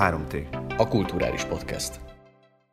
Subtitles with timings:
[0.00, 0.46] 3T.
[0.76, 2.00] A kulturális podcast.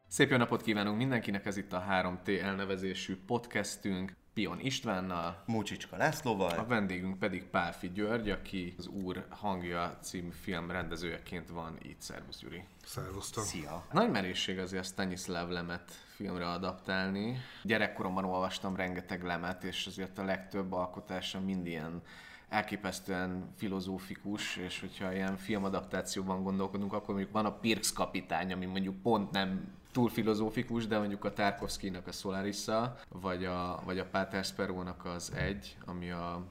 [0.08, 6.60] Szép jó napot kívánunk mindenkinek, ez itt a 3T elnevezésű podcastünk Pion Istvánnal, Múcsicska Lászlóval.
[6.60, 12.02] a vendégünk pedig Pálfi György, aki az Úr hangja című film rendezőjeként van itt.
[12.02, 12.64] Szervusz Gyuri!
[12.86, 13.44] Szervusztok.
[13.44, 13.86] Szia!
[13.92, 17.38] Nagy merészség azért Stanislav Lemet filmre adaptálni.
[17.64, 22.02] Gyerekkoromban olvastam rengeteg Lemet, és azért a legtöbb alkotása mind ilyen
[22.50, 29.02] elképesztően filozófikus, és hogyha ilyen filmadaptációban gondolkodunk, akkor mondjuk van a Pirks kapitány, ami mondjuk
[29.02, 32.66] pont nem túl filozófikus, de mondjuk a Tarkovsky-nak a solaris
[33.10, 36.46] vagy a, vagy a Páter Sparrow-nak az Egy, ami a,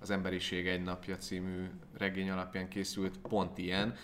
[0.00, 3.94] az Emberiség egy napja című regény alapján készült, pont ilyen,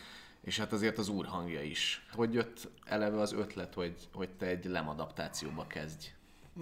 [0.41, 2.07] és hát azért az úr hangja is.
[2.13, 6.07] Hogy jött eleve az ötlet, hogy, hogy te egy lemadaptációba kezdj?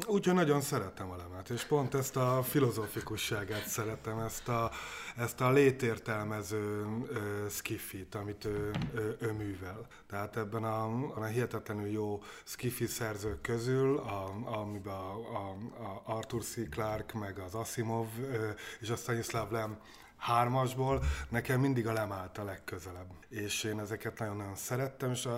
[0.04, 4.70] Úgyhogy nagyon szeretem a lemet, és pont ezt a filozófikusságát szeretem, ezt a,
[5.16, 9.86] ezt a létértelmező ö, skiffit, amit ő, ő, ő művel.
[10.06, 16.42] Tehát ebben a, a hihetetlenül jó skiffi szerzők közül, a, amiben a, a, a Arthur
[16.42, 16.68] C.
[16.70, 18.48] Clarke, meg az Asimov ö,
[18.80, 19.78] és a Stanislav Lem
[20.16, 23.06] hármasból nekem mindig a lem a legközelebb.
[23.28, 25.28] És én ezeket nagyon-nagyon szerettem, és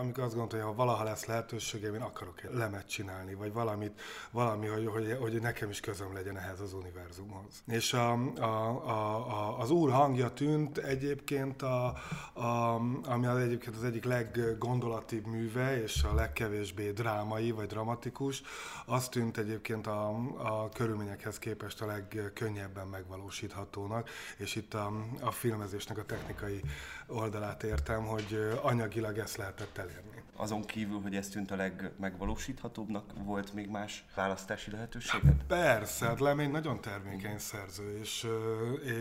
[0.00, 4.00] amikor azt gondoltam, hogy ha valaha lesz lehetőségem, én akarok egy lemet csinálni, vagy valamit,
[4.30, 7.62] valami, hogy, hogy, hogy nekem is közöm legyen ehhez az univerzumhoz.
[7.66, 11.86] És a, a, a, a, az úr hangja tűnt egyébként, a,
[12.32, 18.42] a, ami az egyébként az egyik leggondolatibb műve, és a legkevésbé drámai, vagy dramatikus,
[18.86, 25.98] az tűnt egyébként a, a körülményekhez képest a legkönnyebben megvalósíthatónak, és itt a, a filmezésnek
[25.98, 26.60] a technikai
[27.06, 30.22] oldalát értem, hogy anyagilag ezt lehetett elérni.
[30.36, 35.44] Azon kívül, hogy ez tűnt a legmegvalósíthatóbbnak, volt még más választási lehetőséged?
[35.46, 38.26] Persze, hát Lem egy nagyon termékeny szerző, és,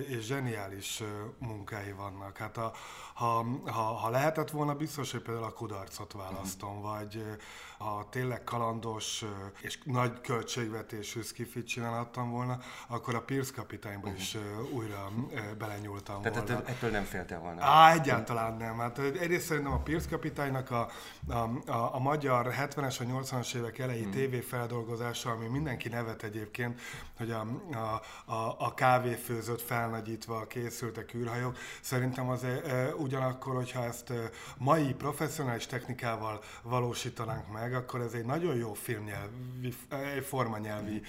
[0.07, 1.03] és zseniális
[1.37, 2.37] munkái vannak.
[2.37, 2.73] Hát a,
[3.15, 6.91] ha, ha, ha lehetett volna, biztos, hogy például a kudarcot választom, uh-huh.
[6.91, 7.23] vagy
[7.77, 9.23] ha tényleg kalandos
[9.61, 14.21] és nagy költségvetésű skifit csinálhattam volna, akkor a Pierce kapitányba uh-huh.
[14.21, 14.37] is
[14.71, 15.11] újra
[15.57, 16.53] belenyúltam Tehát volna.
[16.53, 17.63] Tehát ettől nem féltél volna?
[17.63, 18.77] Á, egyáltalán nem.
[18.77, 20.89] Hát egyrészt szerintem a Pierce kapitánynak a,
[21.27, 21.33] a,
[21.71, 24.13] a, a magyar 70-es, a 80-as évek elejé uh-huh.
[24.13, 26.81] tévéfeldolgozása, ami mindenki nevet egyébként,
[27.17, 28.01] hogy a, a,
[28.33, 31.57] a, a kávéfőzött felnagyítva készültek űrhajók.
[31.81, 34.13] Szerintem az e, e, ugyanakkor, hogyha ezt
[34.57, 39.73] mai professzionális technikával valósítanánk meg, akkor ez egy nagyon jó filmnyelvi,
[40.21, 41.01] formanyelvi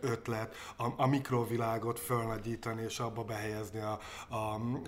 [0.00, 4.36] ötlet, a, a mikrovilágot fölnagyítani és abba behelyezni a, a,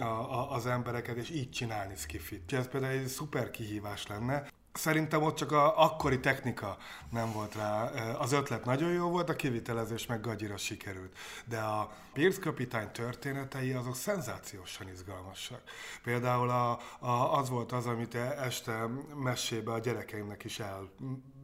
[0.03, 2.53] a, az embereket, és így csinálni skifit.
[2.53, 4.47] Ez például egy szuper kihívás lenne.
[4.73, 6.77] Szerintem ott csak a akkori technika
[7.11, 7.85] nem volt rá.
[8.19, 11.17] Az ötlet nagyon jó volt, a kivitelezés meg gagyira sikerült.
[11.45, 15.63] De a Pierce kapitány történetei azok szenzációsan izgalmasak.
[16.03, 18.87] Például a, a, az volt az, amit este
[19.23, 20.91] mesébe a gyerekeimnek is el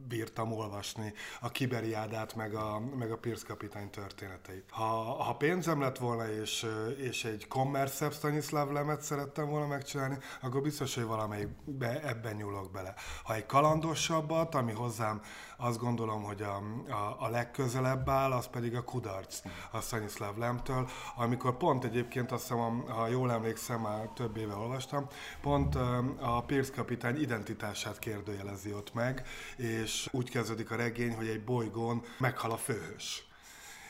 [0.07, 4.63] bírtam olvasni a Kiberiádát, meg a, meg a Pierce kapitány történeteit.
[4.69, 4.85] Ha,
[5.23, 6.65] ha pénzem lett volna, és,
[6.97, 12.93] és egy kommerszebb Stanislav lemet szerettem volna megcsinálni, akkor biztos, hogy valamelyikbe ebben nyúlok bele.
[13.23, 15.21] Ha egy kalandosabbat, ami hozzám
[15.57, 19.41] azt gondolom, hogy a, a, a legközelebb áll, az pedig a kudarc
[19.71, 25.07] a Stanislav Lemtől, amikor pont egyébként azt hiszem, ha jól emlékszem, már több éve olvastam,
[25.41, 25.75] pont
[26.19, 32.03] a Pierce kapitány identitását kérdőjelezi ott meg, és úgy kezdődik a regény, hogy egy bolygón
[32.17, 33.26] meghal a főhős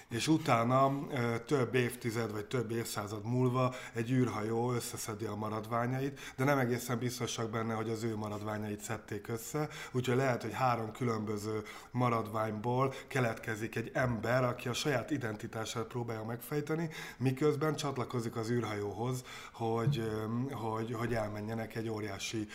[0.10, 1.08] és utána
[1.46, 7.50] több évtized vagy több évszázad múlva egy űrhajó összeszedi a maradványait, de nem egészen biztosak
[7.50, 13.92] benne, hogy az ő maradványait szedték össze, úgyhogy lehet, hogy három különböző maradványból keletkezik egy
[13.94, 20.12] ember, aki a saját identitását próbálja megfejteni, miközben csatlakozik az űrhajóhoz, hogy,
[20.52, 22.48] hogy, hogy elmenjenek egy óriási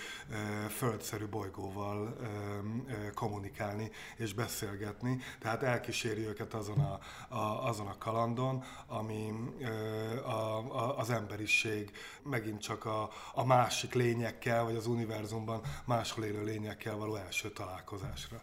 [0.69, 2.17] földszerű bolygóval
[3.15, 9.33] kommunikálni és beszélgetni, tehát elkíséri őket azon a, a azon a kalandon, ami
[10.25, 11.91] a, a, az emberiség
[12.23, 18.43] megint csak a, a másik lényekkel, vagy az univerzumban máshol élő lényekkel való első találkozásra.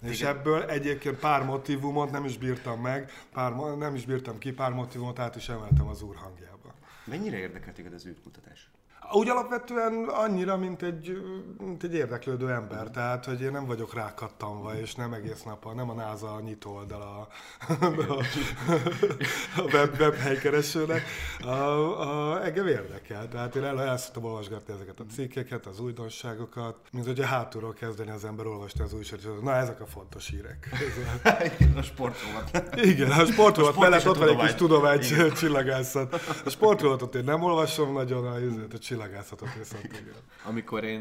[0.00, 0.12] Igen.
[0.12, 4.72] És ebből egyébként pár motivumot nem is bírtam meg, pár, nem is bírtam ki, pár
[4.72, 6.74] motivumot át is emeltem az úr hangjába.
[7.04, 8.69] Mennyire érdekelt téged az űrkutatás?
[9.12, 11.22] Úgy alapvetően annyira, mint egy,
[11.58, 15.74] mint egy érdeklődő ember, tehát, hogy én nem vagyok rákattanva, és nem egész nap, a,
[15.74, 17.28] nem a NASA nyitó oldala
[17.68, 17.74] a,
[19.56, 21.02] a web, webhelykeresőnek.
[21.42, 26.76] A, a, engem érdekel, tehát én el, el szoktam olvasgatni ezeket a cikkeket, az újdonságokat,
[26.92, 30.68] mint hogyha hátulról kezdeni az ember olvasni az újságot, na ezek a fontos hírek.
[31.58, 32.76] Igen, a sportrovat.
[32.76, 35.00] Igen, a sportrovat mellett ott van egy kis tudomány
[35.34, 36.14] csillagászat.
[36.44, 38.34] A sportrovatot én nem olvasom nagyon, a,
[38.72, 40.14] a csillagászatot viszont igen.
[40.44, 41.00] Amikor én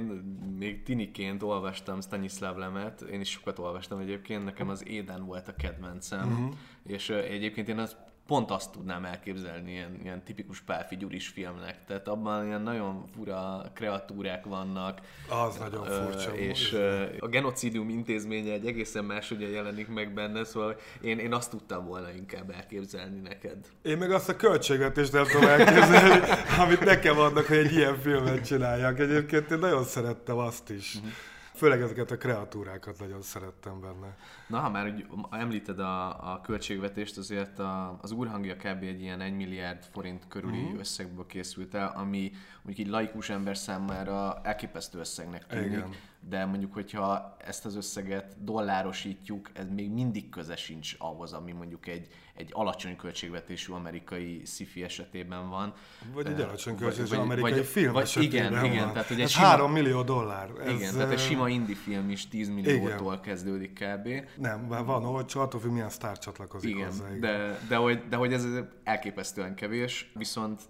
[0.58, 5.56] még tiniként olvastam Stanislav Lemet, én is sokat olvastam egyébként, nekem az Éden volt a
[5.56, 6.56] kedvencem, uh-huh.
[6.84, 7.98] és egyébként én azt
[8.30, 11.86] pont azt tudnám elképzelni ilyen, ilyen tipikus Pálfi Gyuris filmnek.
[11.88, 15.00] Tehát abban ilyen nagyon fura kreatúrák vannak.
[15.30, 16.36] Az nagyon furcsa.
[16.36, 16.78] És
[17.20, 22.12] a genocidium intézménye egy egészen máshogy jelenik meg benne, szóval én, én azt tudtam volna
[22.12, 23.58] inkább elképzelni neked.
[23.82, 26.28] Én meg azt a költségvetést nem tudom elképzelni,
[26.64, 29.00] amit nekem adnak, hogy egy ilyen filmet csináljak.
[29.00, 30.96] Egyébként én nagyon szerettem azt is.
[30.96, 31.12] Uh-huh.
[31.60, 34.18] Főleg ezeket a kreatúrákat nagyon szerettem benne.
[34.48, 38.84] Na, ha már úgy említed a, a költségvetést, azért a, az úrhangja kb.
[38.84, 40.80] egy ilyen 1 milliárd forint körüli uh-huh.
[40.80, 45.66] összegből készült el, ami mondjuk egy laikus ember számára elképesztő összegnek tűnik.
[45.66, 45.90] Igen
[46.20, 51.88] de mondjuk, hogyha ezt az összeget dollárosítjuk, ez még mindig köze sincs ahhoz, ami mondjuk
[51.88, 55.74] egy, egy alacsony költségvetésű amerikai sci esetében van.
[56.14, 58.72] Vagy egy alacsony költségvetésű amerikai vagy, film vagy, esetében igen, van.
[58.72, 60.50] Igen, tehát hogy egy sima, 3 millió dollár.
[60.66, 63.22] Ez, igen, tehát egy sima indie film is 10 milliótól igen.
[63.22, 64.10] kezdődik kb.
[64.38, 67.08] Nem, már van olcsó, attól függ milyen sztár csatlakozik igen, hozzá.
[67.08, 68.46] Igen, de, de, hogy, de hogy ez
[68.84, 70.62] elképesztően kevés, viszont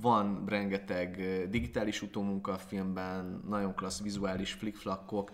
[0.00, 1.16] van rengeteg
[1.50, 5.30] digitális utómunka a filmben, nagyon klassz vizuális flickflakkok.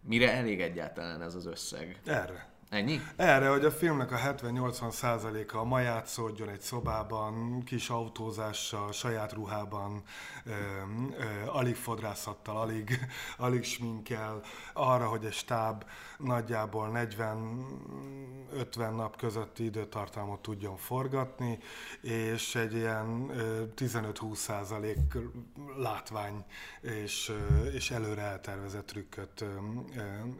[0.00, 2.00] Mire elég egyáltalán ez az összeg?
[2.04, 2.53] Erre.
[2.68, 3.00] Ennyi?
[3.16, 9.32] Erre, hogy a filmnek a 70-80 százaléka a ma játszódjon egy szobában, kis autózással, saját
[9.32, 10.02] ruhában,
[10.44, 12.98] ö, ö, alig fodrászattal, alig,
[13.38, 14.40] alig sminkel,
[14.72, 15.84] arra, hogy egy stáb
[16.18, 21.58] nagyjából 40-50 nap közötti időtartamot tudjon forgatni,
[22.00, 23.30] és egy ilyen
[23.76, 25.16] 15-20 százalék
[25.76, 26.44] látvány
[26.80, 27.32] és,
[27.72, 29.44] és előre eltervezett trükköt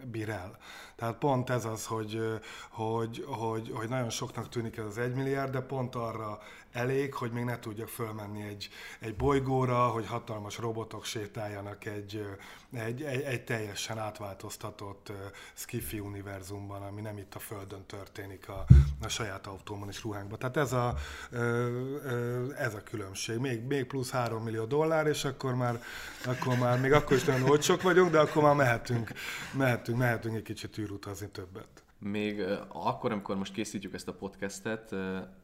[0.04, 0.58] bír el.
[0.96, 2.23] Tehát pont ez az, hogy,
[2.70, 6.40] hogy, hogy, hogy nagyon soknak tűnik ez az egy milliárd, de pont arra
[6.74, 8.68] elég, hogy még ne tudjak fölmenni egy,
[9.00, 12.26] egy bolygóra, hogy hatalmas robotok sétáljanak egy,
[12.72, 15.12] egy, egy, egy teljesen átváltoztatott
[15.54, 18.64] skifi univerzumban, ami nem itt a Földön történik a,
[19.02, 20.38] a saját autómon és ruhánkban.
[20.38, 20.94] Tehát ez a,
[22.56, 23.38] ez a különbség.
[23.38, 25.82] Még, még plusz 3 millió dollár, és akkor már,
[26.24, 29.12] akkor már még akkor is nagyon olcsók vagyunk, de akkor már mehetünk,
[29.52, 31.83] mehetünk, mehetünk egy kicsit űrutazni többet.
[32.04, 34.92] Még akkor, amikor most készítjük ezt a podcastet,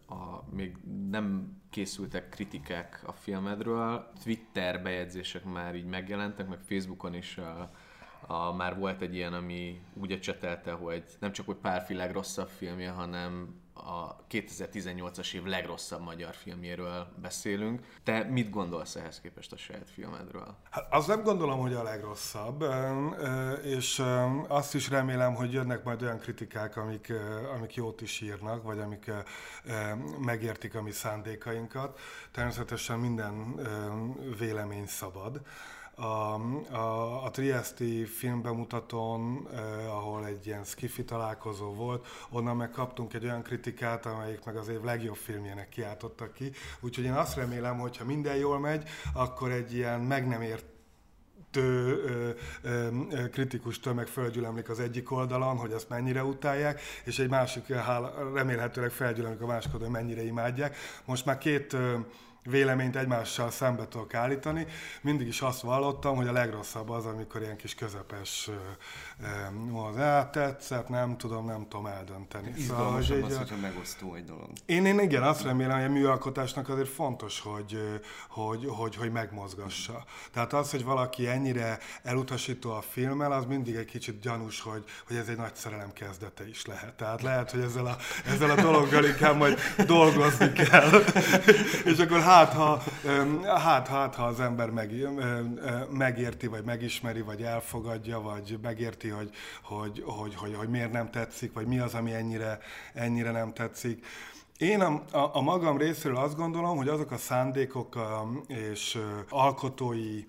[0.08, 0.76] a, még
[1.10, 7.70] nem készültek kritikák a filmedről, Twitter bejegyzések már így megjelentek, meg Facebookon is a,
[8.26, 12.90] a, már volt egy ilyen, ami úgy csetelte, hogy nem csak hogy Pálfi legrosszabb filmje,
[12.90, 17.86] hanem a 2018-as év legrosszabb magyar filmjéről beszélünk.
[18.04, 20.56] Te mit gondolsz ehhez képest a saját filmedről?
[20.70, 22.64] Hát azt nem gondolom, hogy a legrosszabb,
[23.62, 24.02] és
[24.48, 27.12] azt is remélem, hogy jönnek majd olyan kritikák, amik,
[27.54, 29.10] amik jót is írnak, vagy amik
[30.20, 32.00] megértik a mi szándékainkat.
[32.32, 33.60] Természetesen minden
[34.38, 35.40] vélemény szabad
[36.00, 36.34] a,
[36.74, 43.24] a, a Triesti filmbemutatón, eh, ahol egy ilyen skifi találkozó volt, onnan meg kaptunk egy
[43.24, 46.52] olyan kritikát, amelyik meg az év legjobb filmjének kiáltottak ki.
[46.80, 50.64] Úgyhogy én azt remélem, hogy ha minden jól megy, akkor egy ilyen meg nem ért
[51.50, 52.30] tő, ö,
[52.62, 57.64] ö, kritikus tömeg fölgyülemlik az egyik oldalon, hogy azt mennyire utálják, és egy másik
[58.34, 60.76] remélhetőleg felgyülemlik a másik oldalon, hogy mennyire imádják.
[61.04, 61.96] Most már két ö,
[62.44, 64.66] véleményt egymással szembe tudok állítani.
[65.00, 68.50] Mindig is azt vallottam, hogy a legrosszabb az, amikor ilyen kis közepes
[69.88, 72.54] az hát tetszett, nem tudom, nem tudom eldönteni.
[72.60, 74.48] Szóval, hogy az, hogyha megosztó egy dolog.
[74.66, 80.04] Én, én igen, azt remélem, hogy a műalkotásnak azért fontos, hogy, hogy, hogy, hogy megmozgassa.
[80.32, 85.16] Tehát az, hogy valaki ennyire elutasító a filmmel, az mindig egy kicsit gyanús, hogy, hogy
[85.16, 86.94] ez egy nagy szerelem kezdete is lehet.
[86.94, 90.90] Tehát lehet, hogy ezzel a, ezzel a dologgal inkább majd dolgozni kell.
[91.90, 92.82] És akkor hát ha,
[93.46, 95.08] hát, hát, ha az ember meg,
[95.90, 99.30] megérti, vagy megismeri, vagy elfogadja, vagy megérti, hogy,
[99.62, 102.58] hogy, hogy, hogy, hogy miért nem tetszik, vagy mi az, ami ennyire,
[102.94, 104.06] ennyire nem tetszik.
[104.58, 107.98] Én a, a, a magam részéről azt gondolom, hogy azok a szándékok
[108.46, 110.24] és alkotói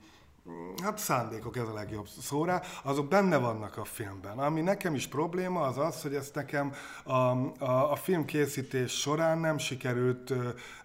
[0.83, 4.39] hát szándékok ez a legjobb szóra, azok benne vannak a filmben.
[4.39, 9.57] Ami nekem is probléma az az, hogy ezt nekem a, a, a filmkészítés során nem
[9.57, 10.33] sikerült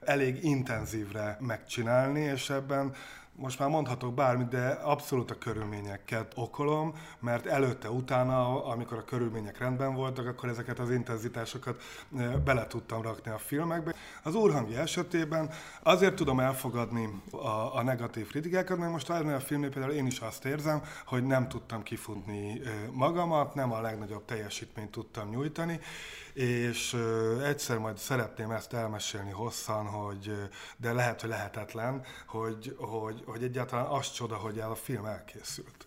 [0.01, 2.95] elég intenzívre megcsinálni, és ebben
[3.37, 9.59] most már mondhatok bármit, de abszolút a körülményeket okolom, mert előtte, utána, amikor a körülmények
[9.59, 11.83] rendben voltak, akkor ezeket az intenzitásokat
[12.45, 13.95] bele tudtam rakni a filmekbe.
[14.23, 15.51] Az úrhangi esetében
[15.83, 20.19] azért tudom elfogadni a, a negatív kritikákat, mert most ennél a filmnél például én is
[20.19, 22.61] azt érzem, hogy nem tudtam kifutni
[22.93, 25.81] magamat, nem a legnagyobb teljesítményt tudtam nyújtani,
[26.37, 26.97] és
[27.43, 33.87] egyszer majd szeretném ezt elmesélni hosszan, hogy, de lehet, hogy lehetetlen, hogy, hogy, hogy egyáltalán
[33.87, 35.87] az csoda, hogy el a film elkészült.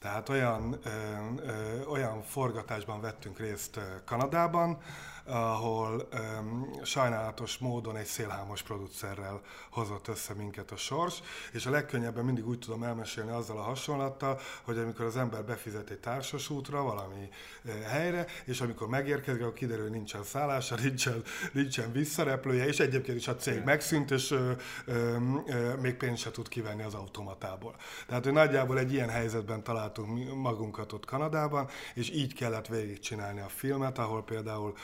[0.00, 0.88] Tehát olyan, ö,
[1.36, 4.78] ö, olyan forgatásban vettünk részt Kanadában,
[5.26, 9.40] ahol um, sajnálatos módon egy szélhámos producerrel
[9.70, 14.40] hozott össze minket a sors, és a legkönnyebben mindig úgy tudom elmesélni azzal a hasonlattal,
[14.62, 17.28] hogy amikor az ember befizet egy társas útra valami
[17.64, 23.18] uh, helyre, és amikor megérkezik, akkor kiderül, hogy nincsen szállása, nincsen, nincsen visszareplője, és egyébként
[23.18, 24.50] is a cég megszűnt, és uh,
[24.86, 27.76] uh, még pénzt se tud kivenni az automatából.
[28.06, 33.48] Tehát, hogy nagyjából egy ilyen helyzetben találtunk magunkat ott Kanadában, és így kellett végigcsinálni a
[33.48, 34.74] filmet, ahol például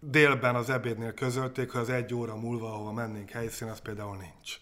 [0.00, 4.60] délben az ebédnél közölték, hogy az egy óra múlva, ahova mennénk helyszín, az például nincs.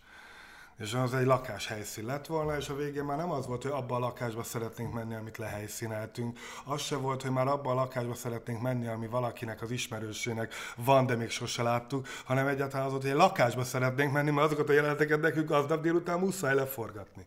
[0.79, 3.95] És az egy lakáshelyszín lett volna, és a végén már nem az volt, hogy abba
[3.95, 6.39] a lakásba szeretnénk menni, amit lehelyszíneltünk.
[6.65, 11.07] Az se volt, hogy már abba a lakásba szeretnénk menni, ami valakinek az ismerősének van,
[11.07, 14.69] de még sose láttuk, hanem egyáltalán az volt, hogy egy lakásba szeretnénk menni, mert azokat
[14.69, 17.27] a jeleneteket nekünk aznap délután muszáj leforgatni.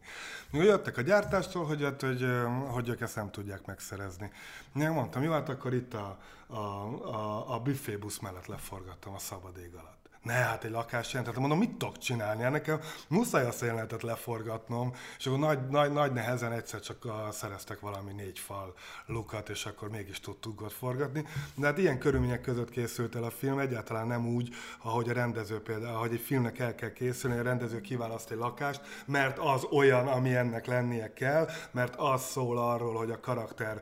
[0.52, 2.26] Mi jöttek a gyártástól, hogy, hogy, hogy,
[2.68, 4.32] hogy ők ezt nem tudják megszerezni.
[4.76, 9.58] Én mondtam, jó, hát akkor itt a, a, a, a büfébusz mellett leforgattam a szabad
[9.58, 9.99] ég alatt.
[10.24, 11.26] Ne, hát egy lakás jelent.
[11.26, 12.42] Tehát mondom, mit tudok csinálni?
[12.42, 17.06] Hát nekem muszáj azt a jelenetet leforgatnom, és akkor nagy, nagy, nagy nehezen egyszer csak
[17.06, 18.74] a, szereztek valami négy fal
[19.06, 21.26] lukat, és akkor mégis tudtuk ott forgatni.
[21.56, 24.50] De hát ilyen körülmények között készült el a film, egyáltalán nem úgy,
[24.82, 28.82] ahogy a rendező például, ahogy egy filmnek el kell készülni, a rendező kiválaszt egy lakást,
[29.06, 33.82] mert az olyan, ami ennek lennie kell, mert az szól arról, hogy a karakter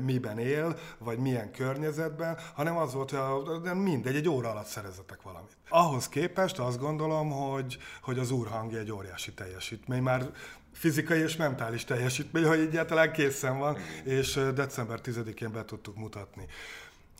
[0.00, 5.22] miben él, vagy milyen környezetben, hanem az volt, hogy a, mindegy, egy óra alatt szerezetek
[5.22, 5.56] valamit.
[5.68, 10.02] Ahhoz képest azt gondolom, hogy, hogy az úrhangja egy óriási teljesítmény.
[10.02, 10.30] Már
[10.72, 16.46] fizikai és mentális teljesítmény, hogy egyáltalán készen van, és december 10-én be tudtuk mutatni.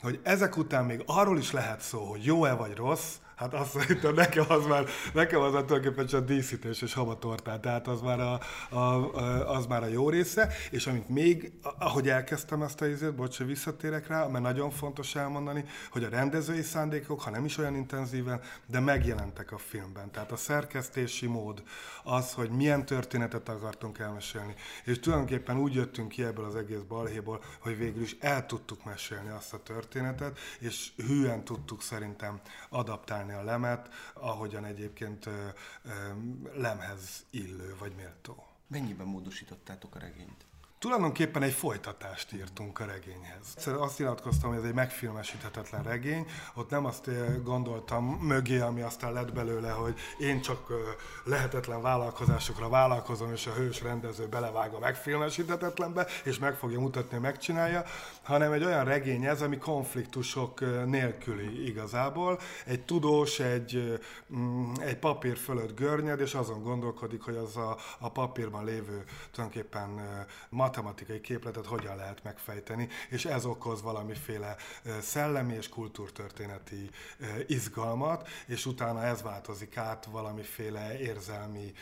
[0.00, 4.14] Hogy ezek után még arról is lehet szó, hogy jó-e vagy rossz, Hát azt szerintem
[4.14, 8.40] nekem az már, nekem az már tulajdonképpen csak díszítés és havatortát, tehát az már a,
[8.71, 13.14] a, a, az már a jó része, és amit még, ahogy elkezdtem ezt a izét,
[13.14, 17.59] bocs, hogy visszatérek rá, mert nagyon fontos elmondani, hogy a rendezői szándékok, ha nem is
[17.59, 20.11] olyan intenzíven, de megjelentek a filmben.
[20.11, 21.62] Tehát a szerkesztési mód,
[22.04, 24.54] az, hogy milyen történetet akartunk elmesélni,
[24.85, 29.28] és tulajdonképpen úgy jöttünk ki ebből az egész balhéból, hogy végül is el tudtuk mesélni
[29.28, 35.28] azt a történetet, és hűen tudtuk szerintem adaptálni csinálni a lemet, ahogyan egyébként
[36.54, 38.47] lemhez illő vagy méltó.
[38.66, 40.47] Mennyiben módosítottátok a regényt?
[40.78, 43.76] Tulajdonképpen egy folytatást írtunk a regényhez.
[43.78, 49.12] Azt nyilatkoztam, hogy ez egy megfilmesíthetetlen regény, ott nem azt eh, gondoltam mögé, ami aztán
[49.12, 50.76] lett belőle, hogy én csak eh,
[51.25, 57.85] lehetetlen vállalkozásokra vállalkozom, és a hős rendező belevág a megfilmesíthetetlenbe, és meg fogja mutatni, megcsinálja,
[58.23, 62.40] hanem egy olyan regény ez, ami konfliktusok eh, nélküli igazából.
[62.66, 64.00] Egy tudós, egy,
[64.35, 70.26] mm, egy papír fölött görnyed, és azon gondolkodik, hogy az a, a papírban lévő tulajdonképpen
[70.68, 74.56] matematikai képletet hogyan lehet megfejteni, és ez okoz valamiféle
[75.00, 76.90] szellemi és kultúrtörténeti
[77.46, 81.72] izgalmat, és utána ez változik át valamiféle érzelmi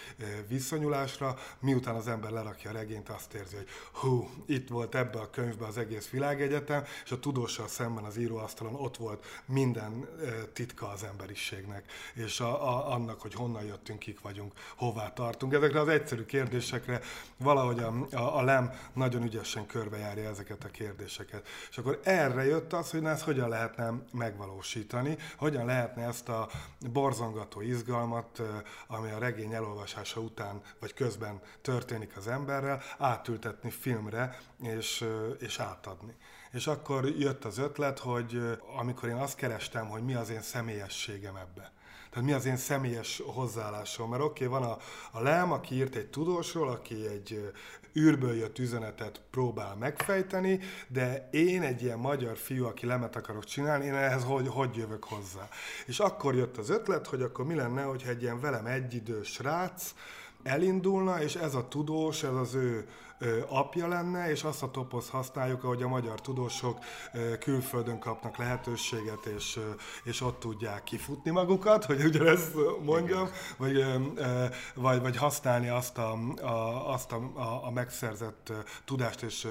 [0.49, 5.31] viszonyulásra, miután az ember lerakja a regényt, azt érzi, hogy hú, itt volt ebbe a
[5.31, 10.09] könyvbe az egész világegyetem, és a tudóssal szemben az íróasztalon ott volt minden
[10.53, 15.53] titka az emberiségnek, és a, a, annak, hogy honnan jöttünk, kik vagyunk, hová tartunk.
[15.53, 17.01] Ezekre az egyszerű kérdésekre
[17.37, 21.49] valahogy a, a, a LEM nagyon ügyesen körbejárja ezeket a kérdéseket.
[21.71, 26.49] És akkor erre jött az, hogy ezt hogyan lehetne megvalósítani, hogyan lehetne ezt a
[26.93, 28.43] borzongató izgalmat,
[28.87, 35.05] ami a regény elolvasása után vagy közben történik az emberrel, átültetni filmre és,
[35.39, 36.15] és átadni.
[36.53, 41.37] És akkor jött az ötlet, hogy amikor én azt kerestem, hogy mi az én személyességem
[41.37, 41.75] ebbe,
[42.17, 44.11] tehát mi az én személyes hozzáállásom?
[44.11, 44.79] Mert oké, okay, van a,
[45.19, 47.53] a Lem, aki írt egy tudósról, aki egy
[47.97, 53.85] űrből jött üzenetet próbál megfejteni, de én egy ilyen magyar fiú, aki lemet akarok csinálni,
[53.85, 55.49] én ehhez hogy, hogy jövök hozzá.
[55.87, 59.95] És akkor jött az ötlet, hogy akkor mi lenne, hogyha egy ilyen velem egyidős srác
[60.43, 62.89] elindulna, és ez a tudós, ez az ő
[63.49, 66.79] apja lenne, és azt a topozt használjuk, ahogy a magyar tudósok
[67.41, 69.61] külföldön kapnak lehetőséget, és,
[70.05, 73.85] és ott tudják kifutni magukat, hogy ugyanezt mondjam, vagy,
[74.75, 78.53] vagy, vagy használni azt a, a, azt a, a, a megszerzett
[78.85, 79.49] tudást és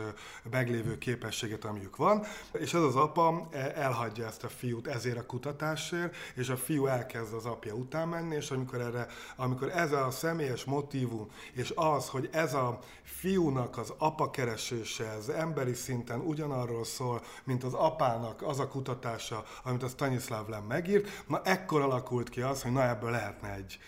[0.52, 2.24] meglévő képességet, amiük van.
[2.52, 6.86] És ez az apa e, elhagyja ezt a fiút ezért a kutatásért, és a fiú
[6.86, 12.10] elkezd az apja után menni, és amikor, erre, amikor ez a személyes motivum, és az,
[12.10, 17.74] hogy ez a fiú fiúnak az apa keresése, ez emberi szinten ugyanarról szól, mint az
[17.74, 21.24] apának az a kutatása, amit a Stanislav Lem megírt.
[21.28, 23.80] Na ekkor alakult ki az, hogy na ebből lehetne egy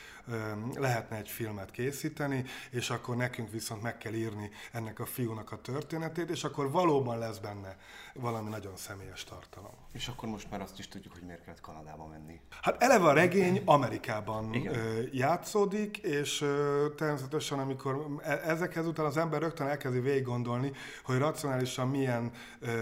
[0.73, 5.61] lehetne egy filmet készíteni, és akkor nekünk viszont meg kell írni ennek a fiúnak a
[5.61, 7.77] történetét, és akkor valóban lesz benne
[8.13, 9.73] valami nagyon személyes tartalom.
[9.97, 12.39] És akkor most már azt is tudjuk, hogy miért kellett Kanadába menni.
[12.61, 15.09] Hát eleve a regény Amerikában Igen.
[15.11, 16.45] játszódik, és
[16.95, 20.71] természetesen amikor e, ezekhez után az ember rögtön elkezdi végig gondolni,
[21.03, 22.31] hogy racionálisan milyen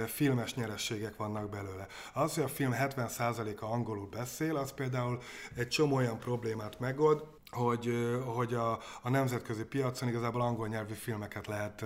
[0.06, 1.88] filmes nyerességek vannak belőle.
[2.14, 5.20] Az, hogy a film 70%-a angolul beszél, az például
[5.56, 7.24] egy csomó olyan problémát megold,
[7.56, 11.86] hogy, hogy a, a nemzetközi piacon igazából angol nyelvű filmeket lehet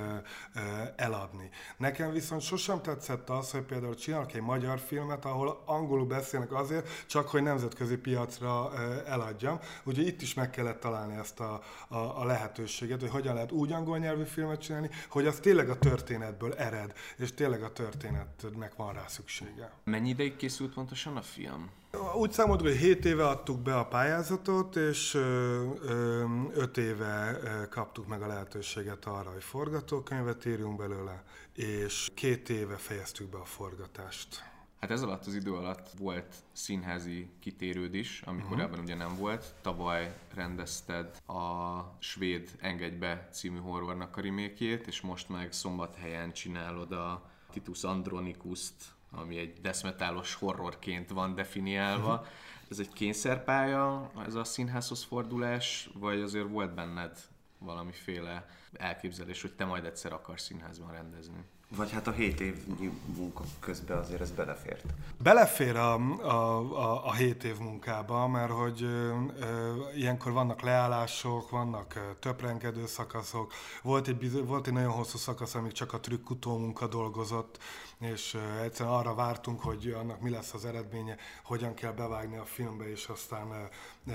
[0.95, 1.49] eladni.
[1.77, 7.05] Nekem viszont sosem tetszett az, hogy például csinálok egy magyar filmet, ahol angolul beszélnek azért,
[7.07, 8.71] csak hogy nemzetközi piacra
[9.05, 9.59] eladjam.
[9.83, 13.71] Úgyhogy itt is meg kellett találni ezt a, a, a lehetőséget, hogy hogyan lehet úgy
[13.71, 18.93] angol nyelvű filmet csinálni, hogy az tényleg a történetből ered, és tényleg a történetnek van
[18.93, 19.71] rá szüksége.
[19.83, 21.69] Mennyi ideig készült pontosan a film?
[22.15, 28.27] Úgy számoltuk, hogy 7 éve adtuk be a pályázatot, és 5 éve kaptuk meg a
[28.27, 34.43] lehetőséget arra, hogy forgatókönyvet írjunk belőle, és két éve fejeztük be a forgatást.
[34.79, 38.51] Hát ez alatt az idő alatt volt színházi kitérőd is, ami uh-huh.
[38.51, 39.53] korábban ugye nem volt.
[39.61, 46.91] Tavaly rendezted a svéd Engedj be című horrornak a remékjét, és most meg szombathelyen csinálod
[46.91, 48.73] a Titus Andronicust,
[49.11, 52.25] ami egy deszmetálos horrorként van definiálva.
[52.69, 57.17] Ez egy kényszerpálya, ez a színházhoz fordulás, vagy azért volt benned
[57.57, 61.43] valamiféle elképzelés, hogy te majd egyszer akarsz színházban rendezni?
[61.75, 64.83] Vagy hát a 7 évnyi munka közben azért ez belefért?
[65.23, 71.49] Belefér a, a, a, a 7 év munkába, mert hogy ö, ö, ilyenkor vannak leállások,
[71.49, 73.53] vannak ö, töprengedő szakaszok.
[73.81, 77.57] Volt egy, volt egy nagyon hosszú szakasz, amíg csak a trükkutó munka dolgozott,
[77.99, 82.45] és ö, egyszerűen arra vártunk, hogy annak mi lesz az eredménye, hogyan kell bevágni a
[82.45, 84.13] filmbe, és aztán ö, ö,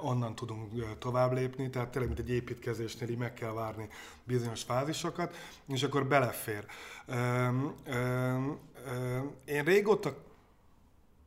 [0.00, 1.70] onnan tudunk tovább lépni.
[1.70, 3.81] Tehát tényleg, mint egy építkezésnél így meg kell várni
[4.24, 6.66] bizonyos fázisokat, és akkor belefér.
[7.06, 10.14] Öm, öm, öm, én régóta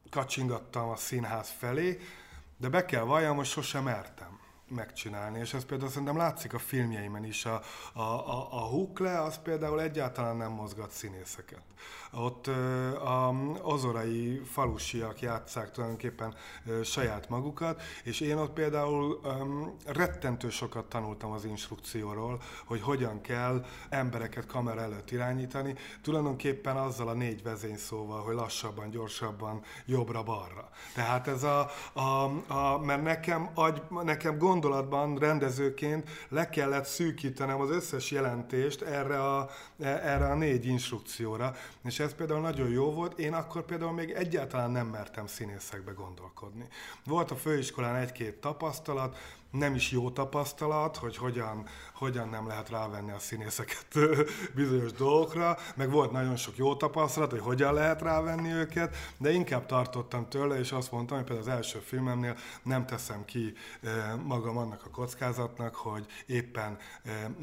[0.10, 2.00] kacsingattam a színház felé,
[2.58, 7.26] de be kell valljam, hogy sosem mertem megcsinálni, és ez például szerintem látszik a filmjeimen
[7.26, 7.46] is.
[7.46, 7.62] A,
[7.94, 11.62] a, a, a Hukle az például egyáltalán nem mozgat színészeket.
[12.14, 12.48] Ott
[12.98, 16.36] a ozorai falusiak játszák tulajdonképpen
[16.84, 19.22] saját magukat, és én ott például
[19.86, 27.14] rettentő sokat tanultam az instrukcióról, hogy hogyan kell embereket kamera előtt irányítani, tulajdonképpen azzal a
[27.14, 30.70] négy vezényszóval, hogy lassabban, gyorsabban, jobbra-balra.
[30.94, 37.70] Tehát ez a, a, a mert nekem, agy, nekem gondolatban rendezőként le kellett szűkítenem az
[37.70, 43.20] összes jelentést erre a, erre a négy instrukcióra, és ez például nagyon jó volt.
[43.20, 46.68] Én akkor például még egyáltalán nem mertem színészekbe gondolkodni.
[47.06, 49.18] Volt a főiskolán egy-két tapasztalat,
[49.52, 53.88] nem is jó tapasztalat, hogy hogyan, hogyan nem lehet rávenni a színészeket
[54.56, 59.66] bizonyos dolgokra, meg volt nagyon sok jó tapasztalat, hogy hogyan lehet rávenni őket, de inkább
[59.66, 63.54] tartottam tőle, és azt mondtam, hogy például az első filmemnél nem teszem ki
[64.24, 66.78] magam annak a kockázatnak, hogy éppen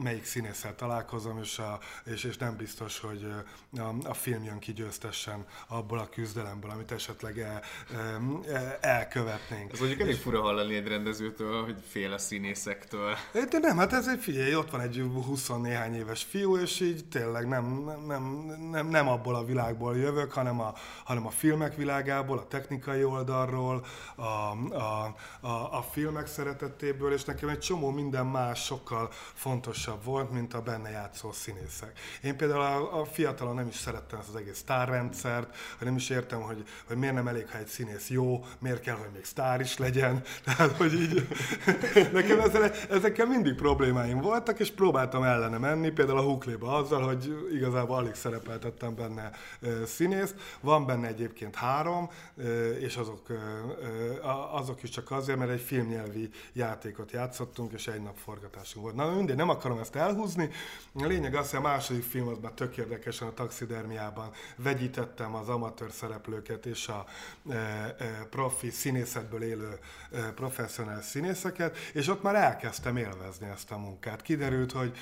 [0.02, 3.26] melyik színésszel találkozom, és, a, és, és nem biztos, hogy
[3.76, 7.62] a, a film jön ki győztessen abból a küzdelemből, amit esetleg el,
[8.48, 9.72] el, elkövetnénk.
[9.72, 13.16] Ez mondjuk elég fura hallani egy rendezőtől, hogy fél a színészektől.
[13.32, 17.05] De nem, hát ez egy figyelj, ott van egy 20 néhány éves fiú, és így
[17.05, 18.22] tényleg nem, nem,
[18.70, 20.74] nem, nem abból a világból jövök, hanem a,
[21.05, 27.48] hanem a filmek világából, a technikai oldalról, a, a, a, a filmek szeretetéből, és nekem
[27.48, 31.98] egy csomó minden más sokkal fontosabb volt, mint a benne játszó színészek.
[32.22, 36.11] Én például a, a fiatalon nem is szerettem ezt az egész sztárrendszert, hogy nem is
[36.11, 39.61] értem, hogy, hogy miért nem elég, ha egy színész jó, miért kell, hogy még sztár
[39.61, 40.22] is legyen.
[40.44, 41.28] Tehát, hogy így
[42.12, 47.49] Nekem ezzel, ezekkel mindig problémáim voltak, és próbáltam ellene menni, például a Hukléba azzal, hogy
[47.53, 49.31] igazából alig szerepeltettem benne
[49.87, 50.35] színészt.
[50.61, 52.11] Van benne egyébként három,
[52.81, 53.27] és azok,
[54.53, 58.97] azok is csak azért, mert egy filmnyelvi játékot játszottunk, és egy nap forgatásunk volt.
[58.97, 60.51] Na mindegy, nem akarom ezt elhúzni.
[60.95, 65.49] A lényeg az, hogy a második film az már tök érdekesen a taxidermiában vegyítettem az
[65.49, 67.05] amatőr szereplőket és a
[68.31, 69.79] profi színészetből élő
[70.35, 74.21] professzionális színészeket, és ott már elkezdtem élvezni ezt a munkát.
[74.22, 74.96] Kiderült, hogy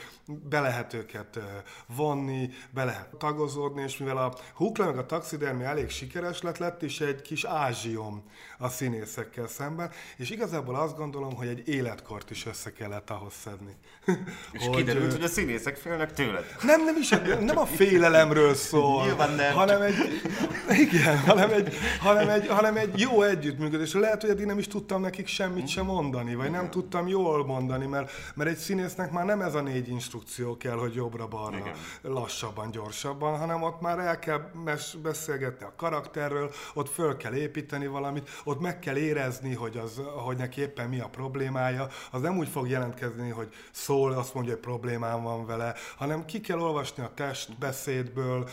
[0.48, 1.38] be lehet őket
[1.86, 6.82] vonni, be lehet tagozódni, és mivel a Hukla meg a taxidermi elég sikeres lett, lett
[6.82, 8.24] is egy kis ázsiom
[8.62, 13.76] a színészekkel szemben, és igazából azt gondolom, hogy egy életkort is össze kellett ahhoz szedni.
[14.52, 16.44] És hogy, kiderült, hogy a színészek félnek tőled.
[16.62, 17.08] Nem, nem is,
[17.50, 19.54] nem a félelemről szól, Nyilván nem.
[19.54, 19.94] hanem egy,
[20.86, 23.92] igen, hanem egy, hanem egy, hanem egy jó együttműködés.
[23.92, 27.86] Lehet, hogy eddig nem is tudtam nekik semmit sem mondani, vagy nem tudtam jól mondani,
[27.86, 31.70] mert, mert egy színésznek már nem ez a négy instrukció kell, hogy jobbra-balra,
[32.02, 34.50] lassabban, gyorsabban, hanem ott már el kell
[35.02, 40.36] beszélgetni a karakterről, ott föl kell építeni valamit, ott meg kell érezni, hogy, az, hogy
[40.36, 41.88] neki éppen mi a problémája.
[42.10, 46.40] Az nem úgy fog jelentkezni, hogy szól, azt mondja, hogy problémám van vele, hanem ki
[46.40, 48.48] kell olvasni a testbeszédből,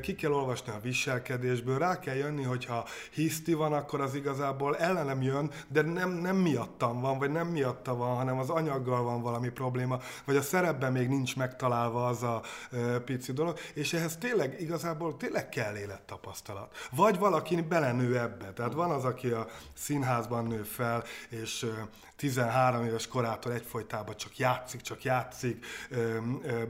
[0.00, 5.22] ki kell olvasni a viselkedésből, rá kell jönni, hogyha hiszti van, akkor az igazából ellenem
[5.22, 9.48] jön, de nem, nem miattam van, vagy nem miatta van, hanem az anyaggal van valami
[9.48, 14.60] probléma, vagy a szerepben még nincs megtalálva az a ö, pici dolog, és ehhez tényleg
[14.60, 16.76] igazából tényleg kell élettapasztalat.
[16.90, 18.52] Vagy valaki belenő ebbe.
[18.52, 19.30] Tehát van az, aki
[19.74, 21.72] színházban nő fel, és ö,
[22.16, 25.66] 13 éves korától egyfolytában csak játszik, csak játszik,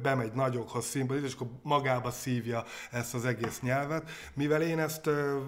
[0.03, 4.11] bemegy nagyokhoz színpadra, és akkor magába szívja ezt az egész nyelvet.
[4.35, 5.41] Mivel én ezt ö,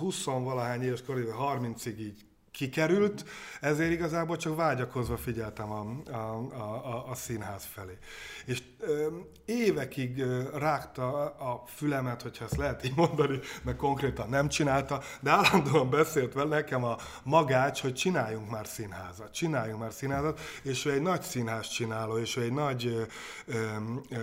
[0.00, 3.24] 20-valahány éves korig, 30-ig így kikerült,
[3.60, 6.16] ezért igazából csak vágyakozva figyeltem a, a,
[6.52, 7.98] a, a, színház felé.
[8.46, 9.06] És ö,
[9.44, 15.30] évekig ö, rágta a fülemet, hogyha ezt lehet így mondani, mert konkrétan nem csinálta, de
[15.30, 20.92] állandóan beszélt vele nekem a magács, hogy csináljunk már színházat, csináljunk már színházat, és ő
[20.92, 23.02] egy nagy színház csináló, és ő egy nagy ö,
[23.46, 24.16] ö,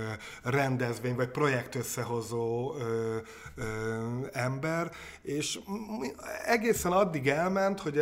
[0.43, 3.17] rendezvény, vagy projekt összehozó ö,
[3.55, 3.63] ö,
[4.31, 4.91] ember,
[5.21, 5.59] és
[6.45, 7.97] egészen addig elment, hogy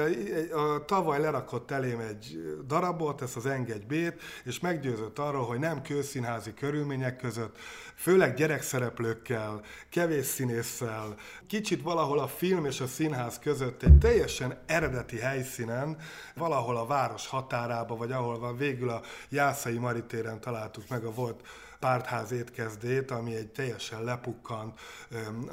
[0.54, 5.82] a, tavaly lerakott elém egy darabot, ezt az Engedj B-t, és meggyőzött arról, hogy nem
[5.82, 7.58] kőszínházi körülmények között,
[7.96, 11.16] főleg gyerekszereplőkkel, kevés színésszel,
[11.48, 15.98] kicsit valahol a film és a színház között egy teljesen eredeti helyszínen,
[16.36, 21.42] valahol a város határába, vagy ahol van végül a Jászai Maritéren találtuk meg a volt
[21.80, 24.80] pártház étkezdét, ami egy teljesen lepukkant,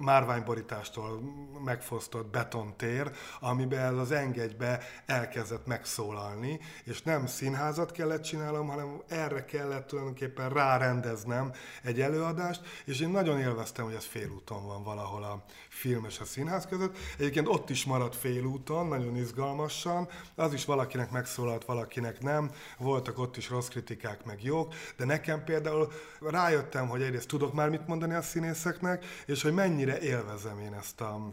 [0.01, 1.21] márványborítástól
[1.65, 3.11] megfosztott betontér,
[3.41, 10.49] amiben ez az engedjbe elkezdett megszólalni, és nem színházat kellett csinálnom, hanem erre kellett tulajdonképpen
[10.49, 15.45] rárendeznem egy előadást, és én nagyon élveztem, hogy ez félúton van valahol a
[15.77, 16.97] film és a színház között.
[17.19, 23.37] Egyébként ott is maradt félúton, nagyon izgalmasan, az is valakinek megszólalt, valakinek nem, voltak ott
[23.37, 28.15] is rossz kritikák, meg jók, de nekem például rájöttem, hogy egyrészt tudok már mit mondani
[28.15, 31.33] a színészeknek, és hogy mennyire élvezem én ezt a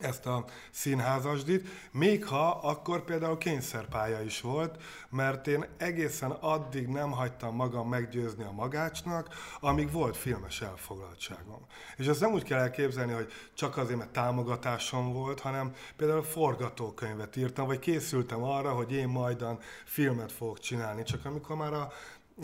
[0.00, 7.10] ezt a színházasdit, még ha akkor például kényszerpálya is volt, mert én egészen addig nem
[7.10, 9.28] hagytam magam meggyőzni a magácsnak,
[9.60, 11.66] amíg volt filmes elfoglaltságom.
[11.96, 17.36] És ezt nem úgy kell elképzelni, hogy csak azért, mert támogatásom volt, hanem például forgatókönyvet
[17.36, 21.92] írtam, vagy készültem arra, hogy én majdan filmet fogok csinálni, csak amikor már a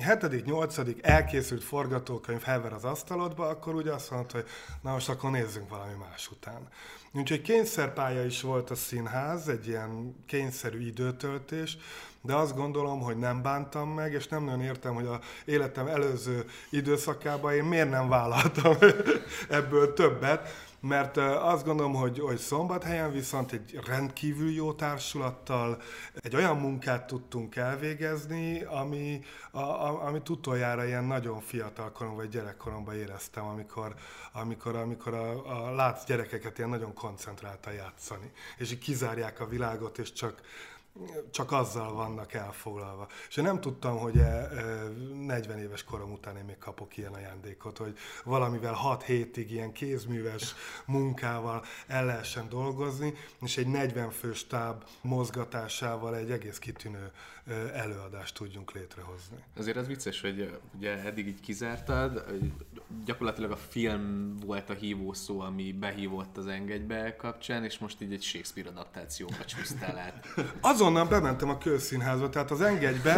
[0.00, 4.46] hetedik, nyolcadik elkészült forgatókönyv hever az asztalodba, akkor ugye azt mondta, hogy
[4.83, 6.68] na most akkor nézzünk valami más után.
[7.12, 11.78] Úgyhogy kényszerpálya is volt a színház, egy ilyen kényszerű időtöltés,
[12.20, 16.44] de azt gondolom, hogy nem bántam meg, és nem nagyon értem, hogy a életem előző
[16.70, 18.76] időszakában én miért nem vállaltam
[19.48, 20.48] ebből többet,
[20.82, 25.80] mert azt gondolom, hogy, hogy szombathelyen viszont egy rendkívül jó társulattal
[26.14, 32.32] egy olyan munkát tudtunk elvégezni, ami, a, a, amit utoljára ilyen nagyon fiatal koromban, vagy
[32.32, 33.94] gyerekkoromban éreztem, amikor,
[34.32, 39.98] amikor, amikor a, a látsz gyerekeket ilyen nagyon koncentráltan játszani, és így kizárják a világot,
[39.98, 40.40] és csak,
[41.31, 43.09] csak azzal vannak elfoglalva.
[43.28, 47.12] És én nem tudtam, hogy e, e, 40 éves korom után én még kapok ilyen
[47.12, 50.55] ajándékot, hogy valamivel 6 hétig ilyen kézműves
[50.87, 57.41] munkával el lehessen dolgozni, és egy 40 fős táb mozgatásával egy egész kitűnő e,
[57.74, 59.37] előadást tudjunk létrehozni.
[59.57, 62.24] Azért az vicces, hogy ugye eddig így kizártad,
[63.05, 68.12] gyakorlatilag a film volt a hívó szó, ami behívott az engedbe kapcsán, és most így
[68.12, 70.26] egy Shakespeare adaptációba csúsztál át.
[70.72, 73.14] Azonnal bementem a közszínházba, tehát az engedbe,